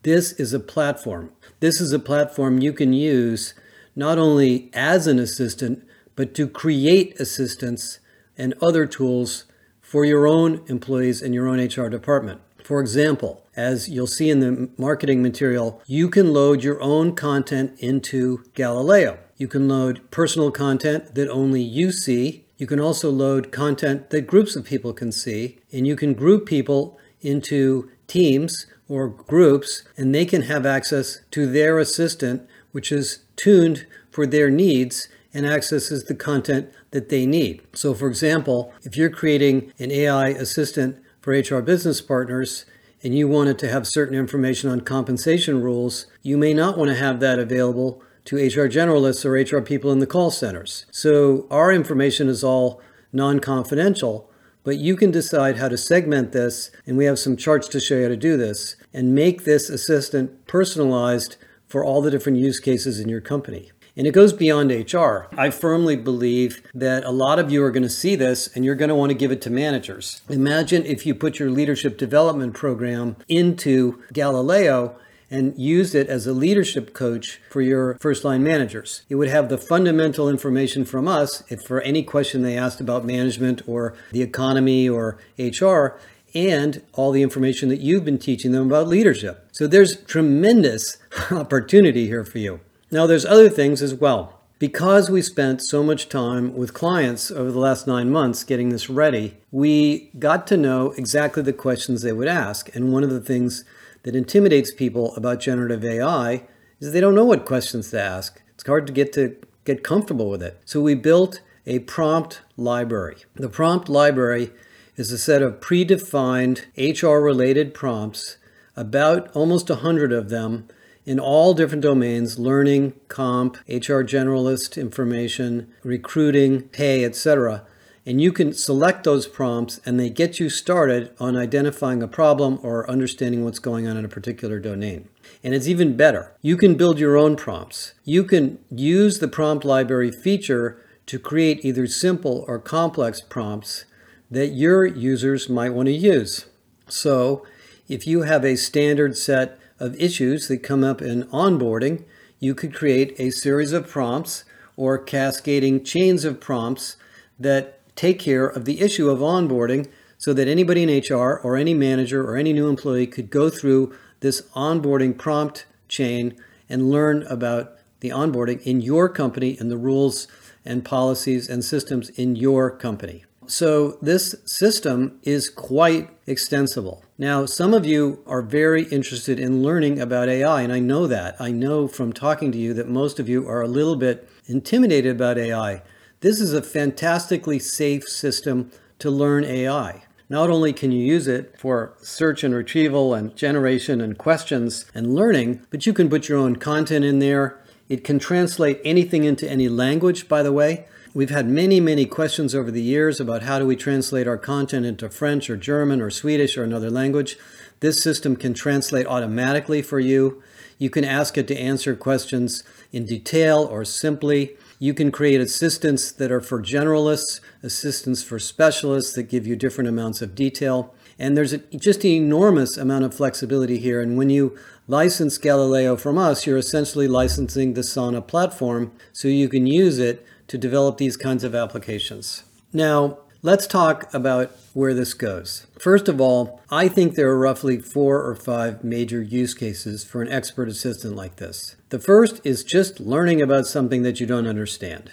This 0.02 0.33
is 0.33 0.52
a 0.52 0.61
platform. 0.61 1.33
This 1.61 1.81
is 1.81 1.90
a 1.90 1.99
platform 1.99 2.61
you 2.61 2.75
can 2.75 2.93
use 2.93 3.55
not 3.95 4.19
only 4.19 4.71
as 4.75 5.07
an 5.07 5.19
assistant, 5.19 5.88
but 6.16 6.35
to 6.35 6.47
create 6.47 7.19
assistants 7.19 8.00
and 8.37 8.55
other 8.62 8.87
tools 8.87 9.45
for 9.81 10.05
your 10.05 10.26
own 10.26 10.62
employees 10.66 11.23
and 11.23 11.35
your 11.35 11.47
own 11.47 11.61
HR 11.61 11.88
department. 11.88 12.40
For 12.64 12.81
example, 12.81 13.47
as 13.55 13.88
you'll 13.88 14.09
see 14.09 14.28
in 14.28 14.40
the 14.40 14.69
marketing 14.76 15.23
material, 15.23 15.81
you 15.87 16.11
can 16.11 16.33
load 16.33 16.64
your 16.64 16.83
own 16.83 17.14
content 17.14 17.78
into 17.78 18.45
Galileo. 18.55 19.19
You 19.37 19.47
can 19.47 19.69
load 19.69 20.11
personal 20.11 20.50
content 20.50 21.14
that 21.14 21.28
only 21.28 21.62
you 21.62 21.93
see. 21.93 22.45
You 22.57 22.66
can 22.66 22.81
also 22.81 23.11
load 23.11 23.52
content 23.52 24.11
that 24.11 24.26
groups 24.26 24.57
of 24.57 24.64
people 24.64 24.93
can 24.93 25.12
see. 25.12 25.61
And 25.73 25.87
you 25.87 25.95
can 25.95 26.14
group 26.14 26.47
people 26.47 26.99
into 27.21 27.90
teams 28.09 28.66
or 28.88 29.09
groups, 29.09 29.85
and 29.97 30.14
they 30.14 30.25
can 30.25 30.43
have 30.43 30.66
access 30.66 31.21
to 31.31 31.47
their 31.47 31.78
assistant, 31.78 32.49
which 32.73 32.90
is 32.90 33.21
tuned 33.37 33.87
for 34.11 34.26
their 34.26 34.50
needs 34.50 35.09
and 35.37 35.47
accesses 35.47 36.05
the 36.05 36.14
content 36.14 36.71
that 36.93 37.11
they 37.11 37.26
need. 37.26 37.61
So, 37.75 37.93
for 37.93 38.09
example, 38.09 38.73
if 38.83 38.97
you're 38.97 39.11
creating 39.11 39.71
an 39.78 39.93
AI 39.93 40.28
assistant 40.28 40.97
for 41.21 41.33
HR 41.35 41.61
business 41.61 42.00
partners 42.00 42.64
and 43.02 43.14
you 43.14 43.28
wanted 43.28 43.59
to 43.59 43.69
have 43.69 43.87
certain 43.87 44.16
information 44.16 44.71
on 44.71 44.81
compensation 44.81 45.62
rules, 45.62 46.07
you 46.23 46.38
may 46.38 46.55
not 46.55 46.78
want 46.78 46.88
to 46.88 46.97
have 46.97 47.21
that 47.21 47.38
available 47.38 48.02
to 48.25 48.37
HR 48.37 48.66
generalists 48.66 49.26
or 49.26 49.59
HR 49.59 49.62
people 49.62 49.93
in 49.93 49.99
the 49.99 50.07
call 50.07 50.31
centers. 50.31 50.87
So 50.90 51.47
our 51.50 51.71
information 51.71 52.28
is 52.28 52.43
all 52.43 52.81
non 53.12 53.38
confidential, 53.38 54.31
but 54.64 54.78
you 54.78 54.97
can 54.97 55.11
decide 55.11 55.59
how 55.59 55.69
to 55.69 55.76
segment 55.76 56.33
this, 56.33 56.71
and 56.87 56.97
we 56.97 57.05
have 57.05 57.19
some 57.19 57.37
charts 57.37 57.69
to 57.69 57.78
show 57.78 57.97
you 57.97 58.05
how 58.05 58.09
to 58.09 58.16
do 58.16 58.38
this, 58.38 58.76
and 58.95 59.14
make 59.14 59.45
this 59.45 59.69
assistant 59.69 60.47
personalized 60.47 61.37
for 61.69 61.85
all 61.85 62.00
the 62.00 62.11
different 62.11 62.38
use 62.38 62.59
cases 62.59 62.99
in 62.99 63.11
your 63.11 63.21
company. 63.21 63.71
And 63.97 64.07
it 64.07 64.12
goes 64.12 64.33
beyond 64.33 64.71
HR. 64.71 65.26
I 65.37 65.50
firmly 65.50 65.97
believe 65.97 66.62
that 66.75 67.05
a 67.05 67.11
lot 67.11 67.38
of 67.38 67.50
you 67.50 67.62
are 67.65 67.71
going 67.71 67.83
to 67.83 67.88
see 67.88 68.15
this 68.15 68.49
and 68.55 68.65
you're 68.65 68.75
going 68.75 68.91
to 68.91 68.95
want 68.95 69.11
to 69.11 69.17
give 69.17 69.33
it 69.33 69.41
to 69.43 69.50
managers. 69.50 70.21
Imagine 70.29 70.85
if 70.85 71.07
you 71.07 71.15
put 71.15 71.38
your 71.38 71.50
leadership 71.50 71.97
development 71.97 72.53
program 72.53 73.17
into 73.29 74.03
Galileo 74.12 74.97
and 75.31 75.59
used 75.59 75.95
it 75.95 76.09
as 76.09 76.26
a 76.26 76.33
leadership 76.33 76.95
coach 76.95 77.41
for 77.50 77.61
your 77.61 77.99
first 77.99 78.25
line 78.25 78.43
managers. 78.43 79.03
It 79.09 79.17
would 79.17 79.29
have 79.29 79.49
the 79.49 79.59
fundamental 79.59 80.29
information 80.29 80.85
from 80.85 81.09
us 81.09 81.43
if 81.49 81.62
for 81.62 81.81
any 81.81 82.03
question 82.03 82.43
they 82.43 82.57
asked 82.57 82.81
about 82.81 83.05
management 83.05 83.62
or 83.67 83.95
the 84.12 84.23
economy 84.23 84.88
or 84.88 85.19
HR 85.38 85.99
and 86.35 86.83
all 86.93 87.12
the 87.12 87.23
information 87.23 87.71
that 87.71 87.81
you've 87.81 88.05
been 88.05 88.19
teaching 88.19 88.53
them 88.53 88.67
about 88.67 88.88
leadership. 88.88 89.49
So 89.53 89.67
there's 89.67 89.97
tremendous 90.05 90.99
opportunity 91.31 92.07
here 92.07 92.25
for 92.25 92.38
you. 92.38 92.61
Now, 92.90 93.07
there's 93.07 93.26
other 93.26 93.49
things 93.49 93.83
as 93.83 93.95
well. 93.95 94.33
Because 94.59 95.11
we 95.11 95.21
spent 95.21 95.61
so 95.61 95.83
much 95.83 96.09
time 96.09 96.57
with 96.57 96.73
clients 96.73 97.31
over 97.31 97.52
the 97.52 97.59
last 97.59 97.87
nine 97.87 98.11
months 98.11 98.43
getting 98.43 98.71
this 98.71 98.88
ready, 98.88 99.37
we 99.50 100.11
got 100.19 100.47
to 100.47 100.57
know 100.57 100.93
exactly 100.93 101.43
the 101.43 101.52
questions 101.52 102.00
they 102.00 102.12
would 102.12 102.28
ask. 102.28 102.75
And 102.75 102.90
one 102.90 103.05
of 103.05 103.11
the 103.11 103.21
things 103.21 103.64
that 104.05 104.16
intimidates 104.16 104.73
people 104.73 105.14
about 105.14 105.40
generative 105.40 105.85
AI 105.85 106.45
is 106.81 106.93
they 106.93 107.00
don't 107.00 107.14
know 107.14 107.25
what 107.25 107.45
questions 107.45 107.90
to 107.90 108.00
ask. 108.00 108.40
It's 108.55 108.66
hard 108.66 108.87
to 108.87 108.95
get 108.95 109.12
to 109.14 109.37
get 109.64 109.85
comfortable 109.85 110.31
with 110.31 110.43
it. 110.43 110.59
So 110.64 110.81
we 110.81 110.95
built 110.95 111.43
a 111.66 111.81
prompt 111.81 112.40
library. 112.57 113.25
The 113.35 113.50
prompt 113.50 113.90
library 113.90 114.52
is 114.97 115.12
a 115.12 115.19
set 115.19 115.43
of 115.43 115.61
predefined 115.61 116.64
HR 116.78 117.23
related 117.23 117.75
prompts, 117.75 118.38
about 118.75 119.31
almost 119.35 119.69
100 119.69 120.12
of 120.12 120.28
them 120.28 120.69
in 121.07 121.21
all 121.21 121.55
different 121.55 121.83
domains 121.83 122.39
learning, 122.39 122.93
comp, 123.09 123.57
HR 123.69 124.03
generalist 124.03 124.79
information, 124.79 125.73
recruiting, 125.85 126.63
pay, 126.63 127.05
etc. 127.05 127.65
And 128.05 128.21
you 128.21 128.33
can 128.33 128.53
select 128.53 129.05
those 129.05 129.27
prompts 129.27 129.81
and 129.87 129.99
they 129.99 130.11
get 130.11 130.39
you 130.39 130.51
started 130.51 131.13
on 131.19 131.37
identifying 131.37 132.03
a 132.03 132.09
problem 132.09 132.59
or 132.63 132.89
understanding 132.91 133.45
what's 133.45 133.59
going 133.59 133.87
on 133.87 133.97
in 133.97 134.05
a 134.05 134.09
particular 134.09 134.59
domain. 134.59 135.09
And 135.43 135.55
it's 135.55 135.69
even 135.69 135.97
better. 135.97 136.33
You 136.43 136.57
can 136.57 136.75
build 136.75 136.99
your 136.99 137.17
own 137.17 137.37
prompts. 137.37 137.95
You 138.05 138.25
can 138.25 138.59
use 138.71 139.19
the 139.19 139.29
prompt 139.29 139.65
library 139.65 140.11
feature 140.11 140.83
to 141.07 141.19
create 141.19 141.65
either 141.65 141.87
simple 141.87 142.45
or 142.49 142.59
complex 142.59 143.21
prompts 143.21 143.85
that 144.31 144.49
your 144.49 144.85
users 144.85 145.49
might 145.49 145.73
want 145.73 145.87
to 145.87 145.93
use. 145.93 146.47
So 146.89 147.47
if 147.89 148.07
you 148.07 148.23
have 148.23 148.45
a 148.45 148.57
standard 148.57 149.17
set 149.17 149.59
of 149.78 150.00
issues 150.00 150.49
that 150.49 150.59
come 150.59 150.83
up 150.83 151.02
in 151.02 151.25
onboarding, 151.25 152.04
you 152.38 152.54
could 152.54 152.75
create 152.75 153.14
a 153.18 153.30
series 153.30 153.73
of 153.73 153.88
prompts 153.88 154.45
or 154.76 154.99
cascading 154.99 155.85
chains 155.85 156.25
of 156.25 156.40
prompts 156.40 156.97
that 157.38 157.80
take 157.97 158.18
care 158.18 158.47
of 158.47 158.64
the 158.64 158.80
issue 158.80 159.09
of 159.09 159.21
onboarding 159.21 159.88
so 160.18 160.33
that 160.33 160.49
anybody 160.49 160.83
in 160.83 161.14
HR 161.14 161.40
or 161.42 161.56
any 161.56 161.75
manager 161.75 162.23
or 162.23 162.37
any 162.37 162.52
new 162.52 162.68
employee 162.68 163.06
could 163.06 163.30
go 163.30 163.50
through 163.50 163.95
this 164.21 164.42
onboarding 164.54 165.16
prompt 165.16 165.66
chain 165.88 166.35
and 166.68 166.90
learn 166.90 167.23
about 167.25 167.73
the 168.00 168.11
onboarding 168.11 168.61
in 168.62 168.80
your 168.80 169.09
company 169.09 169.56
and 169.59 169.71
the 169.71 169.76
rules 169.76 170.26
and 170.64 170.85
policies 170.85 171.49
and 171.49 171.64
systems 171.64 172.11
in 172.11 172.37
your 172.37 172.71
company. 172.71 173.25
So 173.47 173.99
this 174.02 174.35
system 174.45 175.21
is 175.23 175.49
quite 175.49 176.11
extensible. 176.26 177.04
Now, 177.19 177.47
some 177.47 177.73
of 177.73 177.87
you 177.87 178.23
are 178.27 178.43
very 178.43 178.83
interested 178.85 179.41
in 179.41 179.63
learning 179.63 179.99
about 179.99 180.29
AI, 180.29 180.61
and 180.61 180.71
I 180.71 180.81
know 180.81 181.07
that. 181.07 181.35
I 181.41 181.51
know 181.51 181.89
from 181.89 182.13
talking 182.13 182.53
to 182.53 182.59
you 182.59 182.75
that 182.75 182.91
most 182.91 183.19
of 183.19 183.27
you 183.27 183.49
are 183.49 183.63
a 183.63 183.69
little 183.69 183.97
bit 183.97 184.29
intimidated 184.45 185.13
about 185.13 185.39
AI. 185.39 185.83
This 186.21 186.43
is 186.43 186.53
a 186.53 186.61
fantastically 186.61 187.59
safe 187.59 188.05
system 188.05 188.71
to 188.99 189.11
learn 189.11 189.45
AI. 189.45 190.05
Not 190.29 190.51
only 190.51 190.75
can 190.75 190.93
you 190.93 191.03
use 191.03 191.27
it 191.27 191.59
for 191.59 191.95
search 192.03 192.45
and 192.45 192.55
retrieval 192.55 193.15
and 193.15 193.35
generation 193.35 194.03
and 194.03 194.19
questions 194.19 194.85
and 194.95 195.15
learning, 195.15 195.63
but 195.71 195.87
you 195.87 195.95
can 195.95 196.11
put 196.11 196.29
your 196.29 196.37
own 196.37 196.57
content 196.57 197.07
in 197.07 197.21
there. 197.21 197.59
It 197.89 198.05
can 198.05 198.19
translate 198.19 198.79
anything 198.85 199.25
into 199.25 199.49
any 199.49 199.71
language, 199.71 200.29
by 200.29 200.43
the 200.43 200.53
way. 200.53 200.87
We've 201.17 201.31
had 201.31 201.49
many, 201.49 201.81
many 201.81 202.05
questions 202.05 202.55
over 202.55 202.71
the 202.71 202.83
years 202.83 203.21
about 203.21 203.45
how 203.45 203.59
do 203.59 203.65
we 203.65 203.75
translate 203.75 204.29
our 204.29 204.37
content 204.37 204.85
into 204.85 205.09
French 205.09 205.49
or 205.49 205.57
German 205.57 206.03
or 206.03 206.11
Swedish 206.11 206.59
or 206.59 206.63
another 206.63 206.91
language. 206.91 207.39
This 207.81 208.03
system 208.03 208.37
can 208.37 208.53
translate 208.53 209.07
automatically 209.07 209.81
for 209.81 209.99
you. 209.99 210.43
You 210.77 210.91
can 210.91 211.07
ask 211.07 211.39
it 211.39 211.49
to 211.49 211.59
answer 211.59 211.97
questions 211.97 212.65
in 212.93 213.07
detail 213.07 213.61
or 213.65 213.83
simply. 213.83 214.59
You 214.79 214.93
can 214.93 215.11
create 215.11 215.41
assistants 215.41 216.13
that 216.13 216.31
are 216.31 216.43
for 216.43 216.61
generalists, 216.61 217.41
assistants 217.63 218.23
for 218.23 218.39
specialists 218.39 219.15
that 219.15 219.31
give 219.31 219.47
you 219.47 219.57
different 219.57 219.89
amounts 219.89 220.21
of 220.21 220.35
detail. 220.35 220.95
And 221.19 221.35
there's 221.35 221.55
a, 221.55 221.59
just 221.79 222.05
an 222.05 222.11
enormous 222.11 222.77
amount 222.77 223.07
of 223.07 223.15
flexibility 223.15 223.79
here. 223.79 224.03
And 224.03 224.19
when 224.19 224.29
you 224.29 224.55
license 224.87 225.39
Galileo 225.39 225.97
from 225.97 226.19
us, 226.19 226.47
you're 226.47 226.59
essentially 226.59 227.09
licensing 227.09 227.73
the 227.73 227.83
Sana 227.83 228.21
platform 228.21 228.93
so 229.15 229.29
you 229.29 229.49
can 229.49 229.67
use 229.67 229.99
it 229.99 230.27
to 230.49 230.59
develop 230.59 230.99
these 230.99 231.17
kinds 231.17 231.45
of 231.45 231.55
applications. 231.55 232.45
Now, 232.73 233.19
let's 233.43 233.67
talk 233.67 234.12
about 234.12 234.50
where 234.75 234.95
this 234.95 235.15
goes. 235.15 235.67
First 235.79 236.09
of 236.09 236.21
all, 236.21 236.61
I 236.71 236.88
think 236.88 237.15
there 237.15 237.31
are 237.31 237.38
roughly 237.38 237.79
four 237.79 238.23
or 238.23 238.35
five 238.35 238.85
major 238.85 239.23
use 239.23 239.55
cases 239.55 240.05
for 240.05 240.23
an 240.23 240.31
expert 240.31 240.69
assistant 240.69 241.17
like 241.17 241.37
this. 241.37 241.76
The 241.91 241.99
first 241.99 242.41
is 242.45 242.65
just 242.65 243.00
learning 243.00 243.41
about 243.41 243.67
something 243.67 244.03
that 244.03 244.21
you 244.21 244.26
don't 244.26 244.47
understand. 244.47 245.12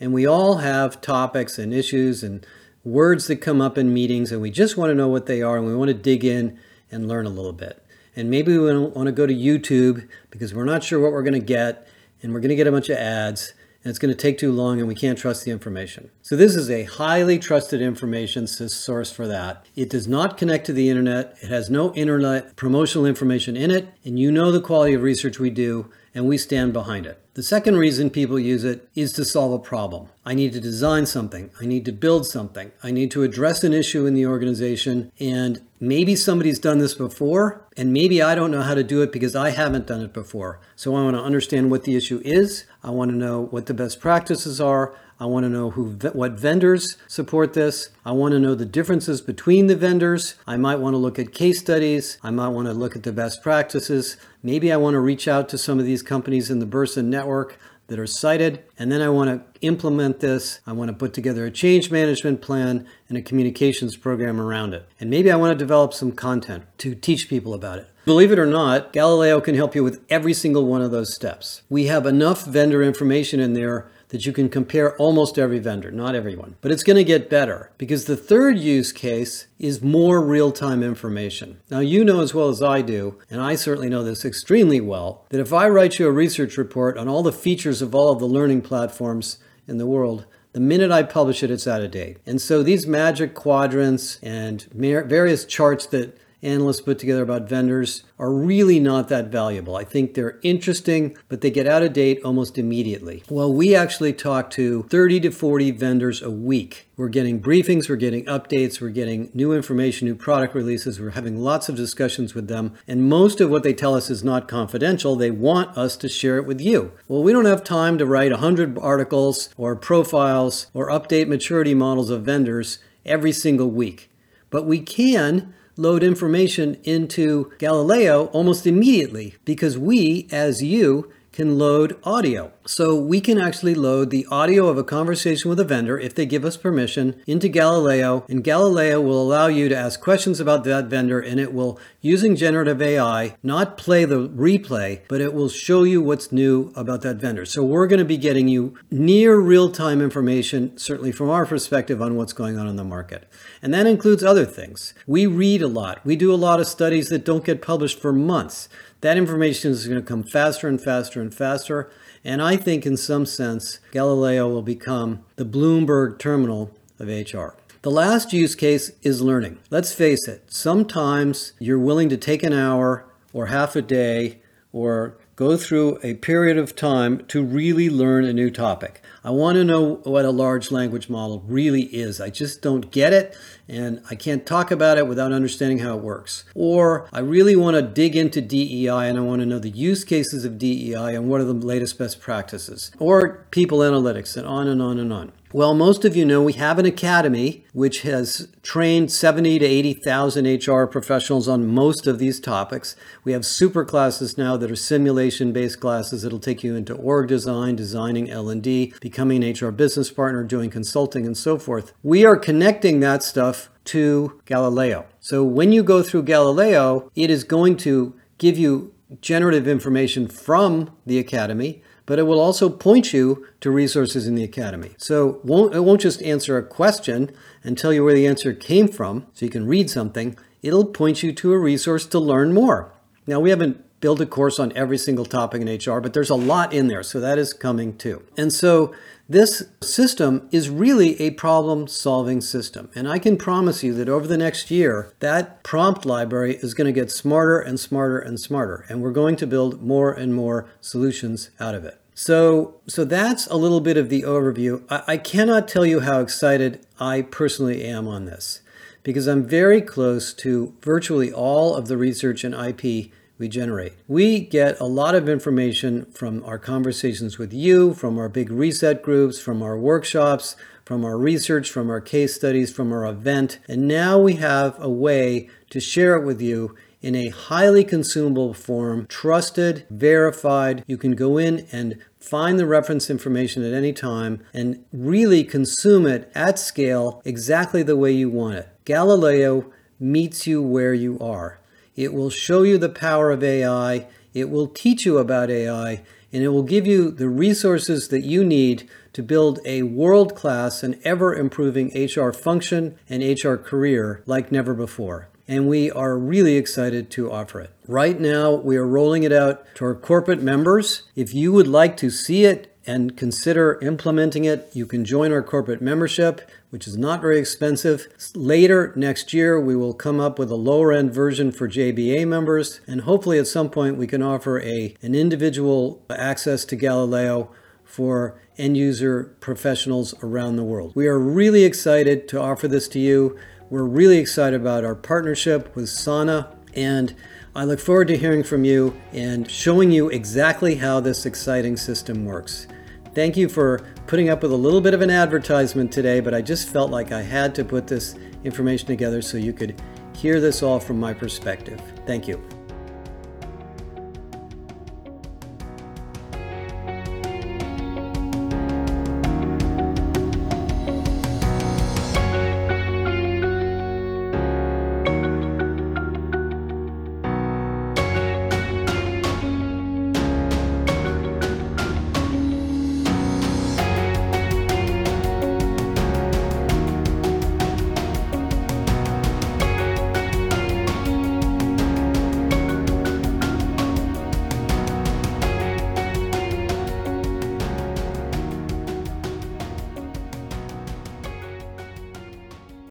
And 0.00 0.12
we 0.12 0.26
all 0.26 0.56
have 0.56 1.00
topics 1.00 1.58
and 1.58 1.72
issues 1.72 2.22
and 2.22 2.46
words 2.84 3.26
that 3.26 3.36
come 3.36 3.60
up 3.60 3.78
in 3.78 3.94
meetings, 3.94 4.30
and 4.30 4.42
we 4.42 4.50
just 4.50 4.76
want 4.76 4.90
to 4.90 4.94
know 4.94 5.08
what 5.08 5.26
they 5.26 5.42
are, 5.42 5.56
and 5.56 5.66
we 5.66 5.74
want 5.74 5.88
to 5.88 5.94
dig 5.94 6.24
in 6.24 6.58
and 6.90 7.08
learn 7.08 7.26
a 7.26 7.30
little 7.30 7.52
bit. 7.52 7.82
And 8.14 8.30
maybe 8.30 8.56
we 8.56 8.78
want 8.78 9.06
to 9.06 9.12
go 9.12 9.26
to 9.26 9.34
YouTube 9.34 10.08
because 10.30 10.54
we're 10.54 10.64
not 10.64 10.84
sure 10.84 11.00
what 11.00 11.12
we're 11.12 11.22
going 11.22 11.32
to 11.34 11.40
get, 11.40 11.88
and 12.22 12.32
we're 12.32 12.40
going 12.40 12.50
to 12.50 12.56
get 12.56 12.66
a 12.66 12.72
bunch 12.72 12.88
of 12.88 12.96
ads 12.96 13.54
and 13.84 13.90
it's 13.90 13.98
going 13.98 14.12
to 14.12 14.20
take 14.20 14.38
too 14.38 14.50
long 14.50 14.78
and 14.78 14.88
we 14.88 14.94
can't 14.94 15.18
trust 15.18 15.44
the 15.44 15.50
information. 15.50 16.10
So 16.22 16.36
this 16.36 16.56
is 16.56 16.70
a 16.70 16.84
highly 16.84 17.38
trusted 17.38 17.82
information 17.82 18.46
source 18.46 19.12
for 19.12 19.28
that. 19.28 19.66
It 19.76 19.90
does 19.90 20.08
not 20.08 20.38
connect 20.38 20.64
to 20.66 20.72
the 20.72 20.88
internet. 20.88 21.36
It 21.42 21.50
has 21.50 21.68
no 21.68 21.92
internet 21.94 22.56
promotional 22.56 23.04
information 23.04 23.56
in 23.56 23.70
it. 23.70 23.88
And 24.02 24.18
you 24.18 24.32
know 24.32 24.50
the 24.50 24.60
quality 24.60 24.94
of 24.94 25.02
research 25.02 25.38
we 25.38 25.50
do 25.50 25.90
and 26.14 26.28
we 26.28 26.38
stand 26.38 26.72
behind 26.72 27.06
it. 27.06 27.20
The 27.34 27.42
second 27.42 27.76
reason 27.76 28.10
people 28.10 28.38
use 28.38 28.62
it 28.62 28.88
is 28.94 29.12
to 29.14 29.24
solve 29.24 29.52
a 29.52 29.58
problem. 29.58 30.08
I 30.24 30.34
need 30.34 30.52
to 30.52 30.60
design 30.60 31.06
something. 31.06 31.50
I 31.60 31.66
need 31.66 31.84
to 31.86 31.92
build 31.92 32.26
something. 32.26 32.70
I 32.82 32.92
need 32.92 33.10
to 33.10 33.24
address 33.24 33.64
an 33.64 33.72
issue 33.72 34.06
in 34.06 34.14
the 34.14 34.24
organization. 34.24 35.10
And 35.18 35.60
maybe 35.80 36.14
somebody's 36.14 36.60
done 36.60 36.78
this 36.78 36.94
before, 36.94 37.66
and 37.76 37.92
maybe 37.92 38.22
I 38.22 38.36
don't 38.36 38.52
know 38.52 38.62
how 38.62 38.74
to 38.74 38.84
do 38.84 39.02
it 39.02 39.10
because 39.10 39.34
I 39.34 39.50
haven't 39.50 39.88
done 39.88 40.00
it 40.00 40.12
before. 40.12 40.60
So 40.76 40.94
I 40.94 41.02
want 41.02 41.16
to 41.16 41.22
understand 41.22 41.72
what 41.72 41.82
the 41.82 41.96
issue 41.96 42.22
is. 42.24 42.64
I 42.84 42.90
want 42.90 43.10
to 43.10 43.16
know 43.16 43.46
what 43.46 43.66
the 43.66 43.74
best 43.74 44.00
practices 44.00 44.60
are. 44.60 44.94
I 45.24 45.26
want 45.26 45.44
to 45.44 45.48
know 45.48 45.70
who 45.70 45.92
what 46.12 46.32
vendors 46.32 46.98
support 47.08 47.54
this. 47.54 47.88
I 48.04 48.12
want 48.12 48.32
to 48.32 48.38
know 48.38 48.54
the 48.54 48.66
differences 48.66 49.22
between 49.22 49.68
the 49.68 49.74
vendors. 49.74 50.34
I 50.46 50.58
might 50.58 50.80
want 50.80 50.92
to 50.92 50.98
look 50.98 51.18
at 51.18 51.32
case 51.32 51.60
studies. 51.60 52.18
I 52.22 52.30
might 52.30 52.48
want 52.48 52.68
to 52.68 52.74
look 52.74 52.94
at 52.94 53.04
the 53.04 53.12
best 53.12 53.42
practices. 53.42 54.18
Maybe 54.42 54.70
I 54.70 54.76
want 54.76 54.92
to 54.92 55.00
reach 55.00 55.26
out 55.26 55.48
to 55.48 55.56
some 55.56 55.78
of 55.78 55.86
these 55.86 56.02
companies 56.02 56.50
in 56.50 56.58
the 56.58 56.66
Bersin 56.66 57.06
network 57.06 57.58
that 57.86 57.98
are 57.98 58.06
cited, 58.06 58.64
and 58.78 58.92
then 58.92 59.00
I 59.00 59.08
want 59.08 59.30
to 59.30 59.66
implement 59.66 60.20
this. 60.20 60.60
I 60.66 60.72
want 60.72 60.88
to 60.88 60.94
put 60.94 61.14
together 61.14 61.46
a 61.46 61.50
change 61.50 61.90
management 61.90 62.42
plan 62.42 62.86
and 63.08 63.16
a 63.16 63.22
communications 63.22 63.96
program 63.96 64.38
around 64.38 64.74
it. 64.74 64.86
And 65.00 65.08
maybe 65.08 65.32
I 65.32 65.36
want 65.36 65.52
to 65.52 65.58
develop 65.58 65.94
some 65.94 66.12
content 66.12 66.64
to 66.78 66.94
teach 66.94 67.30
people 67.30 67.54
about 67.54 67.78
it. 67.78 67.88
Believe 68.04 68.30
it 68.30 68.38
or 68.38 68.44
not, 68.44 68.92
Galileo 68.92 69.40
can 69.40 69.54
help 69.54 69.74
you 69.74 69.82
with 69.82 70.04
every 70.10 70.34
single 70.34 70.66
one 70.66 70.82
of 70.82 70.90
those 70.90 71.14
steps. 71.14 71.62
We 71.70 71.86
have 71.86 72.04
enough 72.04 72.44
vendor 72.44 72.82
information 72.82 73.40
in 73.40 73.54
there 73.54 73.86
that 74.08 74.26
you 74.26 74.32
can 74.32 74.48
compare 74.48 74.96
almost 74.96 75.38
every 75.38 75.58
vendor, 75.58 75.90
not 75.90 76.14
everyone. 76.14 76.56
But 76.60 76.72
it's 76.72 76.82
going 76.82 76.96
to 76.96 77.04
get 77.04 77.30
better 77.30 77.70
because 77.78 78.04
the 78.04 78.16
third 78.16 78.58
use 78.58 78.92
case 78.92 79.46
is 79.58 79.82
more 79.82 80.24
real 80.24 80.52
time 80.52 80.82
information. 80.82 81.60
Now, 81.70 81.80
you 81.80 82.04
know 82.04 82.20
as 82.20 82.34
well 82.34 82.48
as 82.48 82.62
I 82.62 82.82
do, 82.82 83.18
and 83.30 83.40
I 83.40 83.54
certainly 83.54 83.88
know 83.88 84.04
this 84.04 84.24
extremely 84.24 84.80
well, 84.80 85.24
that 85.30 85.40
if 85.40 85.52
I 85.52 85.68
write 85.68 85.98
you 85.98 86.06
a 86.06 86.12
research 86.12 86.56
report 86.56 86.96
on 86.98 87.08
all 87.08 87.22
the 87.22 87.32
features 87.32 87.82
of 87.82 87.94
all 87.94 88.12
of 88.12 88.18
the 88.18 88.26
learning 88.26 88.62
platforms 88.62 89.38
in 89.66 89.78
the 89.78 89.86
world, 89.86 90.26
the 90.52 90.60
minute 90.60 90.92
I 90.92 91.02
publish 91.02 91.42
it, 91.42 91.50
it's 91.50 91.66
out 91.66 91.82
of 91.82 91.90
date. 91.90 92.18
And 92.24 92.40
so 92.40 92.62
these 92.62 92.86
magic 92.86 93.34
quadrants 93.34 94.20
and 94.22 94.62
various 94.72 95.44
charts 95.44 95.86
that 95.86 96.16
analysts 96.44 96.80
put 96.80 96.98
together 96.98 97.22
about 97.22 97.48
vendors 97.48 98.04
are 98.18 98.32
really 98.32 98.78
not 98.78 99.08
that 99.08 99.26
valuable. 99.28 99.76
I 99.76 99.84
think 99.84 100.14
they're 100.14 100.38
interesting, 100.42 101.16
but 101.28 101.40
they 101.40 101.50
get 101.50 101.66
out 101.66 101.82
of 101.82 101.92
date 101.92 102.20
almost 102.24 102.58
immediately. 102.58 103.22
Well, 103.28 103.52
we 103.52 103.74
actually 103.74 104.12
talk 104.12 104.50
to 104.50 104.84
30 104.84 105.20
to 105.20 105.30
40 105.30 105.70
vendors 105.72 106.22
a 106.22 106.30
week. 106.30 106.88
We're 106.96 107.08
getting 107.08 107.40
briefings, 107.40 107.88
we're 107.88 107.96
getting 107.96 108.24
updates, 108.26 108.80
we're 108.80 108.90
getting 108.90 109.30
new 109.34 109.52
information, 109.52 110.06
new 110.06 110.14
product 110.14 110.54
releases, 110.54 111.00
we're 111.00 111.10
having 111.10 111.38
lots 111.38 111.68
of 111.68 111.74
discussions 111.74 112.34
with 112.34 112.46
them. 112.46 112.74
And 112.86 113.08
most 113.08 113.40
of 113.40 113.50
what 113.50 113.64
they 113.64 113.74
tell 113.74 113.94
us 113.94 114.10
is 114.10 114.22
not 114.22 114.46
confidential. 114.46 115.16
They 115.16 115.32
want 115.32 115.76
us 115.76 115.96
to 115.96 116.08
share 116.08 116.36
it 116.36 116.46
with 116.46 116.60
you. 116.60 116.92
Well, 117.08 117.22
we 117.22 117.32
don't 117.32 117.46
have 117.46 117.64
time 117.64 117.98
to 117.98 118.06
write 118.06 118.30
100 118.30 118.78
articles 118.78 119.48
or 119.56 119.74
profiles 119.74 120.68
or 120.72 120.88
update 120.88 121.26
maturity 121.26 121.74
models 121.74 122.10
of 122.10 122.22
vendors 122.22 122.78
every 123.04 123.32
single 123.32 123.70
week. 123.70 124.10
But 124.50 124.66
we 124.66 124.78
can 124.78 125.52
load 125.76 126.02
information 126.02 126.76
into 126.84 127.52
Galileo 127.58 128.26
almost 128.26 128.66
immediately 128.66 129.34
because 129.44 129.76
we, 129.78 130.28
as 130.30 130.62
you, 130.62 131.10
can 131.34 131.58
load 131.58 131.98
audio. 132.04 132.52
So 132.64 132.94
we 132.94 133.20
can 133.20 133.40
actually 133.40 133.74
load 133.74 134.10
the 134.10 134.24
audio 134.30 134.68
of 134.68 134.78
a 134.78 134.84
conversation 134.84 135.48
with 135.48 135.58
a 135.58 135.64
vendor 135.64 135.98
if 135.98 136.14
they 136.14 136.26
give 136.26 136.44
us 136.44 136.56
permission 136.56 137.20
into 137.26 137.48
Galileo, 137.48 138.24
and 138.28 138.44
Galileo 138.44 139.00
will 139.00 139.20
allow 139.20 139.48
you 139.48 139.68
to 139.68 139.76
ask 139.76 140.00
questions 140.00 140.38
about 140.38 140.62
that 140.62 140.86
vendor 140.86 141.18
and 141.18 141.40
it 141.40 141.52
will, 141.52 141.78
using 142.00 142.36
generative 142.36 142.80
AI, 142.80 143.34
not 143.42 143.76
play 143.76 144.04
the 144.04 144.28
replay, 144.28 145.00
but 145.08 145.20
it 145.20 145.34
will 145.34 145.48
show 145.48 145.82
you 145.82 146.00
what's 146.00 146.30
new 146.30 146.72
about 146.76 147.02
that 147.02 147.16
vendor. 147.16 147.44
So 147.44 147.64
we're 147.64 147.88
going 147.88 147.98
to 147.98 148.04
be 148.04 148.16
getting 148.16 148.46
you 148.46 148.78
near 148.92 149.36
real 149.36 149.72
time 149.72 150.00
information, 150.00 150.78
certainly 150.78 151.10
from 151.10 151.30
our 151.30 151.44
perspective, 151.44 152.00
on 152.00 152.14
what's 152.14 152.32
going 152.32 152.58
on 152.58 152.68
in 152.68 152.76
the 152.76 152.84
market. 152.84 153.28
And 153.60 153.74
that 153.74 153.88
includes 153.88 154.22
other 154.22 154.44
things. 154.44 154.94
We 155.04 155.26
read 155.26 155.62
a 155.62 155.66
lot, 155.66 156.04
we 156.06 156.14
do 156.14 156.32
a 156.32 156.36
lot 156.36 156.60
of 156.60 156.68
studies 156.68 157.08
that 157.08 157.24
don't 157.24 157.44
get 157.44 157.60
published 157.60 157.98
for 157.98 158.12
months. 158.12 158.68
That 159.04 159.18
information 159.18 159.70
is 159.70 159.86
going 159.86 160.00
to 160.00 160.06
come 160.06 160.22
faster 160.22 160.66
and 160.66 160.82
faster 160.82 161.20
and 161.20 161.34
faster. 161.34 161.90
And 162.24 162.40
I 162.40 162.56
think, 162.56 162.86
in 162.86 162.96
some 162.96 163.26
sense, 163.26 163.78
Galileo 163.92 164.48
will 164.48 164.62
become 164.62 165.22
the 165.36 165.44
Bloomberg 165.44 166.18
terminal 166.18 166.70
of 166.98 167.08
HR. 167.08 167.48
The 167.82 167.90
last 167.90 168.32
use 168.32 168.54
case 168.54 168.92
is 169.02 169.20
learning. 169.20 169.58
Let's 169.68 169.92
face 169.92 170.26
it, 170.26 170.50
sometimes 170.50 171.52
you're 171.58 171.78
willing 171.78 172.08
to 172.08 172.16
take 172.16 172.42
an 172.42 172.54
hour 172.54 173.04
or 173.34 173.48
half 173.48 173.76
a 173.76 173.82
day 173.82 174.40
or 174.72 175.18
go 175.36 175.58
through 175.58 175.98
a 176.02 176.14
period 176.14 176.56
of 176.56 176.74
time 176.74 177.26
to 177.26 177.44
really 177.44 177.90
learn 177.90 178.24
a 178.24 178.32
new 178.32 178.50
topic. 178.50 179.02
I 179.26 179.30
want 179.30 179.56
to 179.56 179.64
know 179.64 179.94
what 180.04 180.26
a 180.26 180.30
large 180.30 180.70
language 180.70 181.08
model 181.08 181.42
really 181.46 181.84
is. 181.84 182.20
I 182.20 182.28
just 182.28 182.60
don't 182.60 182.90
get 182.90 183.14
it 183.14 183.34
and 183.66 184.02
I 184.10 184.16
can't 184.16 184.44
talk 184.44 184.70
about 184.70 184.98
it 184.98 185.06
without 185.06 185.32
understanding 185.32 185.78
how 185.78 185.96
it 185.96 186.02
works. 186.02 186.44
Or 186.54 187.08
I 187.10 187.20
really 187.20 187.56
want 187.56 187.76
to 187.76 187.82
dig 187.82 188.16
into 188.16 188.42
DEI 188.42 189.08
and 189.08 189.16
I 189.16 189.22
want 189.22 189.40
to 189.40 189.46
know 189.46 189.58
the 189.58 189.70
use 189.70 190.04
cases 190.04 190.44
of 190.44 190.58
DEI 190.58 191.14
and 191.14 191.30
what 191.30 191.40
are 191.40 191.44
the 191.44 191.54
latest 191.54 191.98
best 191.98 192.20
practices. 192.20 192.90
Or 192.98 193.46
people 193.50 193.78
analytics 193.78 194.36
and 194.36 194.46
on 194.46 194.68
and 194.68 194.82
on 194.82 194.98
and 194.98 195.10
on. 195.10 195.32
Well, 195.54 195.72
most 195.72 196.04
of 196.04 196.16
you 196.16 196.24
know 196.24 196.42
we 196.42 196.54
have 196.54 196.80
an 196.80 196.84
academy 196.84 197.64
which 197.72 198.02
has 198.02 198.48
trained 198.64 199.12
70 199.12 199.60
to 199.60 199.64
80,000 199.64 200.46
HR 200.66 200.86
professionals 200.86 201.46
on 201.46 201.68
most 201.68 202.08
of 202.08 202.18
these 202.18 202.40
topics. 202.40 202.96
We 203.22 203.30
have 203.34 203.46
super 203.46 203.84
classes 203.84 204.36
now 204.36 204.56
that 204.56 204.68
are 204.68 204.74
simulation-based 204.74 205.78
classes 205.78 206.22
that'll 206.22 206.40
take 206.40 206.64
you 206.64 206.74
into 206.74 206.94
org 206.94 207.28
design, 207.28 207.76
designing 207.76 208.28
L&D, 208.28 208.94
becoming 209.14 209.44
an 209.44 209.52
HR 209.52 209.70
business 209.70 210.10
partner, 210.10 210.42
doing 210.42 210.68
consulting 210.68 211.24
and 211.24 211.36
so 211.36 211.56
forth. 211.56 211.92
We 212.02 212.26
are 212.26 212.36
connecting 212.36 212.98
that 212.98 213.22
stuff 213.22 213.70
to 213.84 214.40
Galileo. 214.44 215.06
So 215.20 215.44
when 215.44 215.70
you 215.70 215.84
go 215.84 216.02
through 216.02 216.24
Galileo, 216.24 217.12
it 217.14 217.30
is 217.30 217.44
going 217.44 217.76
to 217.78 218.18
give 218.38 218.58
you 218.58 218.92
generative 219.20 219.68
information 219.68 220.26
from 220.26 220.90
the 221.06 221.20
academy 221.20 221.80
but 222.06 222.18
it 222.18 222.24
will 222.24 222.40
also 222.40 222.68
point 222.68 223.14
you 223.14 223.46
to 223.60 223.70
resources 223.70 224.26
in 224.26 224.34
the 224.34 224.44
Academy. 224.44 224.90
So 224.98 225.40
won't, 225.42 225.74
it 225.74 225.80
won't 225.80 226.02
just 226.02 226.22
answer 226.22 226.58
a 226.58 226.62
question 226.62 227.30
and 227.62 227.78
tell 227.78 227.94
you 227.94 228.04
where 228.04 228.12
the 228.12 228.26
answer 228.26 228.52
came 228.52 228.88
from 228.88 229.26
so 229.32 229.46
you 229.46 229.50
can 229.50 229.66
read 229.66 229.88
something. 229.88 230.36
It'll 230.62 230.84
point 230.84 231.22
you 231.22 231.32
to 231.32 231.52
a 231.52 231.58
resource 231.58 232.04
to 232.08 232.18
learn 232.18 232.52
more. 232.52 232.92
Now, 233.26 233.40
we 233.40 233.48
haven't 233.48 233.83
built 234.00 234.20
a 234.20 234.26
course 234.26 234.58
on 234.58 234.72
every 234.76 234.98
single 234.98 235.24
topic 235.24 235.62
in 235.62 235.68
HR, 235.68 236.00
but 236.00 236.12
there's 236.12 236.30
a 236.30 236.34
lot 236.34 236.72
in 236.72 236.88
there, 236.88 237.02
so 237.02 237.20
that 237.20 237.38
is 237.38 237.52
coming 237.52 237.96
too. 237.96 238.22
And 238.36 238.52
so 238.52 238.94
this 239.28 239.62
system 239.80 240.48
is 240.52 240.68
really 240.68 241.18
a 241.20 241.30
problem 241.30 241.86
solving 241.86 242.42
system. 242.42 242.90
And 242.94 243.08
I 243.08 243.18
can 243.18 243.38
promise 243.38 243.82
you 243.82 243.94
that 243.94 244.08
over 244.08 244.26
the 244.26 244.36
next 244.36 244.70
year, 244.70 245.14
that 245.20 245.62
prompt 245.62 246.04
library 246.04 246.56
is 246.56 246.74
going 246.74 246.86
to 246.86 247.00
get 247.00 247.10
smarter 247.10 247.58
and 247.58 247.80
smarter 247.80 248.18
and 248.18 248.38
smarter. 248.38 248.84
And 248.88 249.00
we're 249.00 249.12
going 249.12 249.36
to 249.36 249.46
build 249.46 249.82
more 249.82 250.12
and 250.12 250.34
more 250.34 250.68
solutions 250.82 251.50
out 251.58 251.74
of 251.74 251.84
it. 251.84 251.98
So, 252.14 252.80
so 252.86 253.04
that's 253.04 253.46
a 253.46 253.56
little 253.56 253.80
bit 253.80 253.96
of 253.96 254.10
the 254.10 254.22
overview. 254.22 254.84
I, 254.90 255.02
I 255.06 255.16
cannot 255.16 255.66
tell 255.66 255.86
you 255.86 256.00
how 256.00 256.20
excited 256.20 256.86
I 257.00 257.22
personally 257.22 257.82
am 257.84 258.06
on 258.06 258.26
this 258.26 258.60
because 259.02 259.26
I'm 259.26 259.46
very 259.46 259.80
close 259.80 260.32
to 260.34 260.74
virtually 260.80 261.32
all 261.32 261.74
of 261.74 261.88
the 261.88 261.96
research 261.96 262.44
and 262.44 262.54
IP 262.54 263.10
we 263.38 263.48
generate. 263.48 263.94
We 264.06 264.40
get 264.40 264.78
a 264.80 264.84
lot 264.84 265.14
of 265.14 265.28
information 265.28 266.06
from 266.06 266.44
our 266.44 266.58
conversations 266.58 267.38
with 267.38 267.52
you, 267.52 267.94
from 267.94 268.18
our 268.18 268.28
big 268.28 268.50
reset 268.50 269.02
groups, 269.02 269.40
from 269.40 269.62
our 269.62 269.78
workshops, 269.78 270.56
from 270.84 271.04
our 271.04 271.18
research, 271.18 271.70
from 271.70 271.90
our 271.90 272.00
case 272.00 272.34
studies, 272.34 272.72
from 272.72 272.92
our 272.92 273.06
event. 273.06 273.58
And 273.68 273.88
now 273.88 274.18
we 274.18 274.34
have 274.34 274.80
a 274.80 274.90
way 274.90 275.48
to 275.70 275.80
share 275.80 276.16
it 276.16 276.24
with 276.24 276.40
you 276.40 276.76
in 277.00 277.14
a 277.14 277.28
highly 277.28 277.84
consumable 277.84 278.54
form, 278.54 279.06
trusted, 279.08 279.86
verified. 279.90 280.82
You 280.86 280.96
can 280.96 281.12
go 281.12 281.36
in 281.36 281.66
and 281.70 281.98
find 282.18 282.58
the 282.58 282.66
reference 282.66 283.10
information 283.10 283.62
at 283.62 283.74
any 283.74 283.92
time 283.92 284.42
and 284.54 284.82
really 284.92 285.44
consume 285.44 286.06
it 286.06 286.30
at 286.34 286.58
scale 286.58 287.20
exactly 287.24 287.82
the 287.82 287.96
way 287.96 288.12
you 288.12 288.30
want 288.30 288.56
it. 288.56 288.68
Galileo 288.86 289.70
meets 290.00 290.46
you 290.46 290.62
where 290.62 290.94
you 290.94 291.18
are. 291.18 291.58
It 291.96 292.12
will 292.12 292.30
show 292.30 292.62
you 292.62 292.78
the 292.78 292.88
power 292.88 293.30
of 293.30 293.42
AI. 293.42 294.06
It 294.32 294.50
will 294.50 294.66
teach 294.66 295.06
you 295.06 295.18
about 295.18 295.50
AI 295.50 296.02
and 296.32 296.42
it 296.42 296.48
will 296.48 296.64
give 296.64 296.86
you 296.86 297.12
the 297.12 297.28
resources 297.28 298.08
that 298.08 298.24
you 298.24 298.42
need 298.42 298.90
to 299.12 299.22
build 299.22 299.60
a 299.64 299.84
world-class 299.84 300.82
and 300.82 300.98
ever-improving 301.04 301.92
HR 301.94 302.32
function 302.32 302.98
and 303.08 303.22
HR 303.22 303.54
career 303.54 304.24
like 304.26 304.50
never 304.50 304.74
before. 304.74 305.28
And 305.46 305.68
we 305.68 305.92
are 305.92 306.18
really 306.18 306.56
excited 306.56 307.10
to 307.12 307.30
offer 307.30 307.60
it. 307.60 307.70
Right 307.86 308.18
now, 308.18 308.52
we 308.52 308.76
are 308.76 308.86
rolling 308.86 309.22
it 309.22 309.32
out 309.32 309.64
to 309.76 309.84
our 309.84 309.94
corporate 309.94 310.42
members. 310.42 311.04
If 311.14 311.32
you 311.32 311.52
would 311.52 311.68
like 311.68 311.96
to 311.98 312.10
see 312.10 312.44
it 312.44 312.74
and 312.86 313.16
consider 313.16 313.78
implementing 313.80 314.44
it. 314.44 314.70
You 314.72 314.86
can 314.86 315.04
join 315.04 315.32
our 315.32 315.42
corporate 315.42 315.80
membership, 315.80 316.48
which 316.74 316.88
is 316.88 316.98
not 316.98 317.20
very 317.20 317.38
expensive. 317.38 318.08
Later 318.34 318.92
next 318.96 319.32
year, 319.32 319.60
we 319.60 319.76
will 319.76 319.94
come 319.94 320.18
up 320.18 320.40
with 320.40 320.50
a 320.50 320.56
lower 320.56 320.92
end 320.92 321.14
version 321.14 321.52
for 321.52 321.68
JBA 321.68 322.26
members, 322.26 322.80
and 322.88 323.02
hopefully 323.02 323.38
at 323.38 323.46
some 323.46 323.70
point 323.70 323.96
we 323.96 324.08
can 324.08 324.24
offer 324.24 324.60
a, 324.60 324.96
an 325.00 325.14
individual 325.14 326.04
access 326.10 326.64
to 326.64 326.74
Galileo 326.74 327.48
for 327.84 328.42
end 328.58 328.76
user 328.76 329.36
professionals 329.38 330.16
around 330.20 330.56
the 330.56 330.64
world. 330.64 330.90
We 330.96 331.06
are 331.06 331.16
really 331.16 331.62
excited 331.62 332.26
to 332.30 332.40
offer 332.40 332.66
this 332.66 332.88
to 332.88 332.98
you. 332.98 333.38
We're 333.70 333.84
really 333.84 334.18
excited 334.18 334.60
about 334.60 334.82
our 334.82 334.96
partnership 334.96 335.76
with 335.76 335.88
Sana 335.88 336.56
and 336.74 337.14
I 337.54 337.62
look 337.62 337.78
forward 337.78 338.08
to 338.08 338.16
hearing 338.16 338.42
from 338.42 338.64
you 338.64 339.00
and 339.12 339.48
showing 339.48 339.92
you 339.92 340.08
exactly 340.08 340.74
how 340.74 340.98
this 340.98 341.24
exciting 341.24 341.76
system 341.76 342.24
works. 342.24 342.66
Thank 343.14 343.36
you 343.36 343.48
for 343.48 343.80
putting 344.06 344.28
up 344.28 344.42
with 344.42 344.52
a 344.52 344.56
little 344.56 344.80
bit 344.80 344.94
of 344.94 345.00
an 345.00 345.10
advertisement 345.10 345.92
today, 345.92 346.20
but 346.20 346.34
I 346.34 346.42
just 346.42 346.68
felt 346.68 346.90
like 346.90 347.12
I 347.12 347.22
had 347.22 347.54
to 347.56 347.64
put 347.64 347.86
this 347.86 348.16
information 348.44 348.86
together 348.86 349.22
so 349.22 349.38
you 349.38 349.52
could 349.52 349.80
hear 350.14 350.40
this 350.40 350.62
all 350.62 350.78
from 350.78 351.00
my 351.00 351.14
perspective. 351.14 351.80
Thank 352.06 352.28
you. 352.28 352.42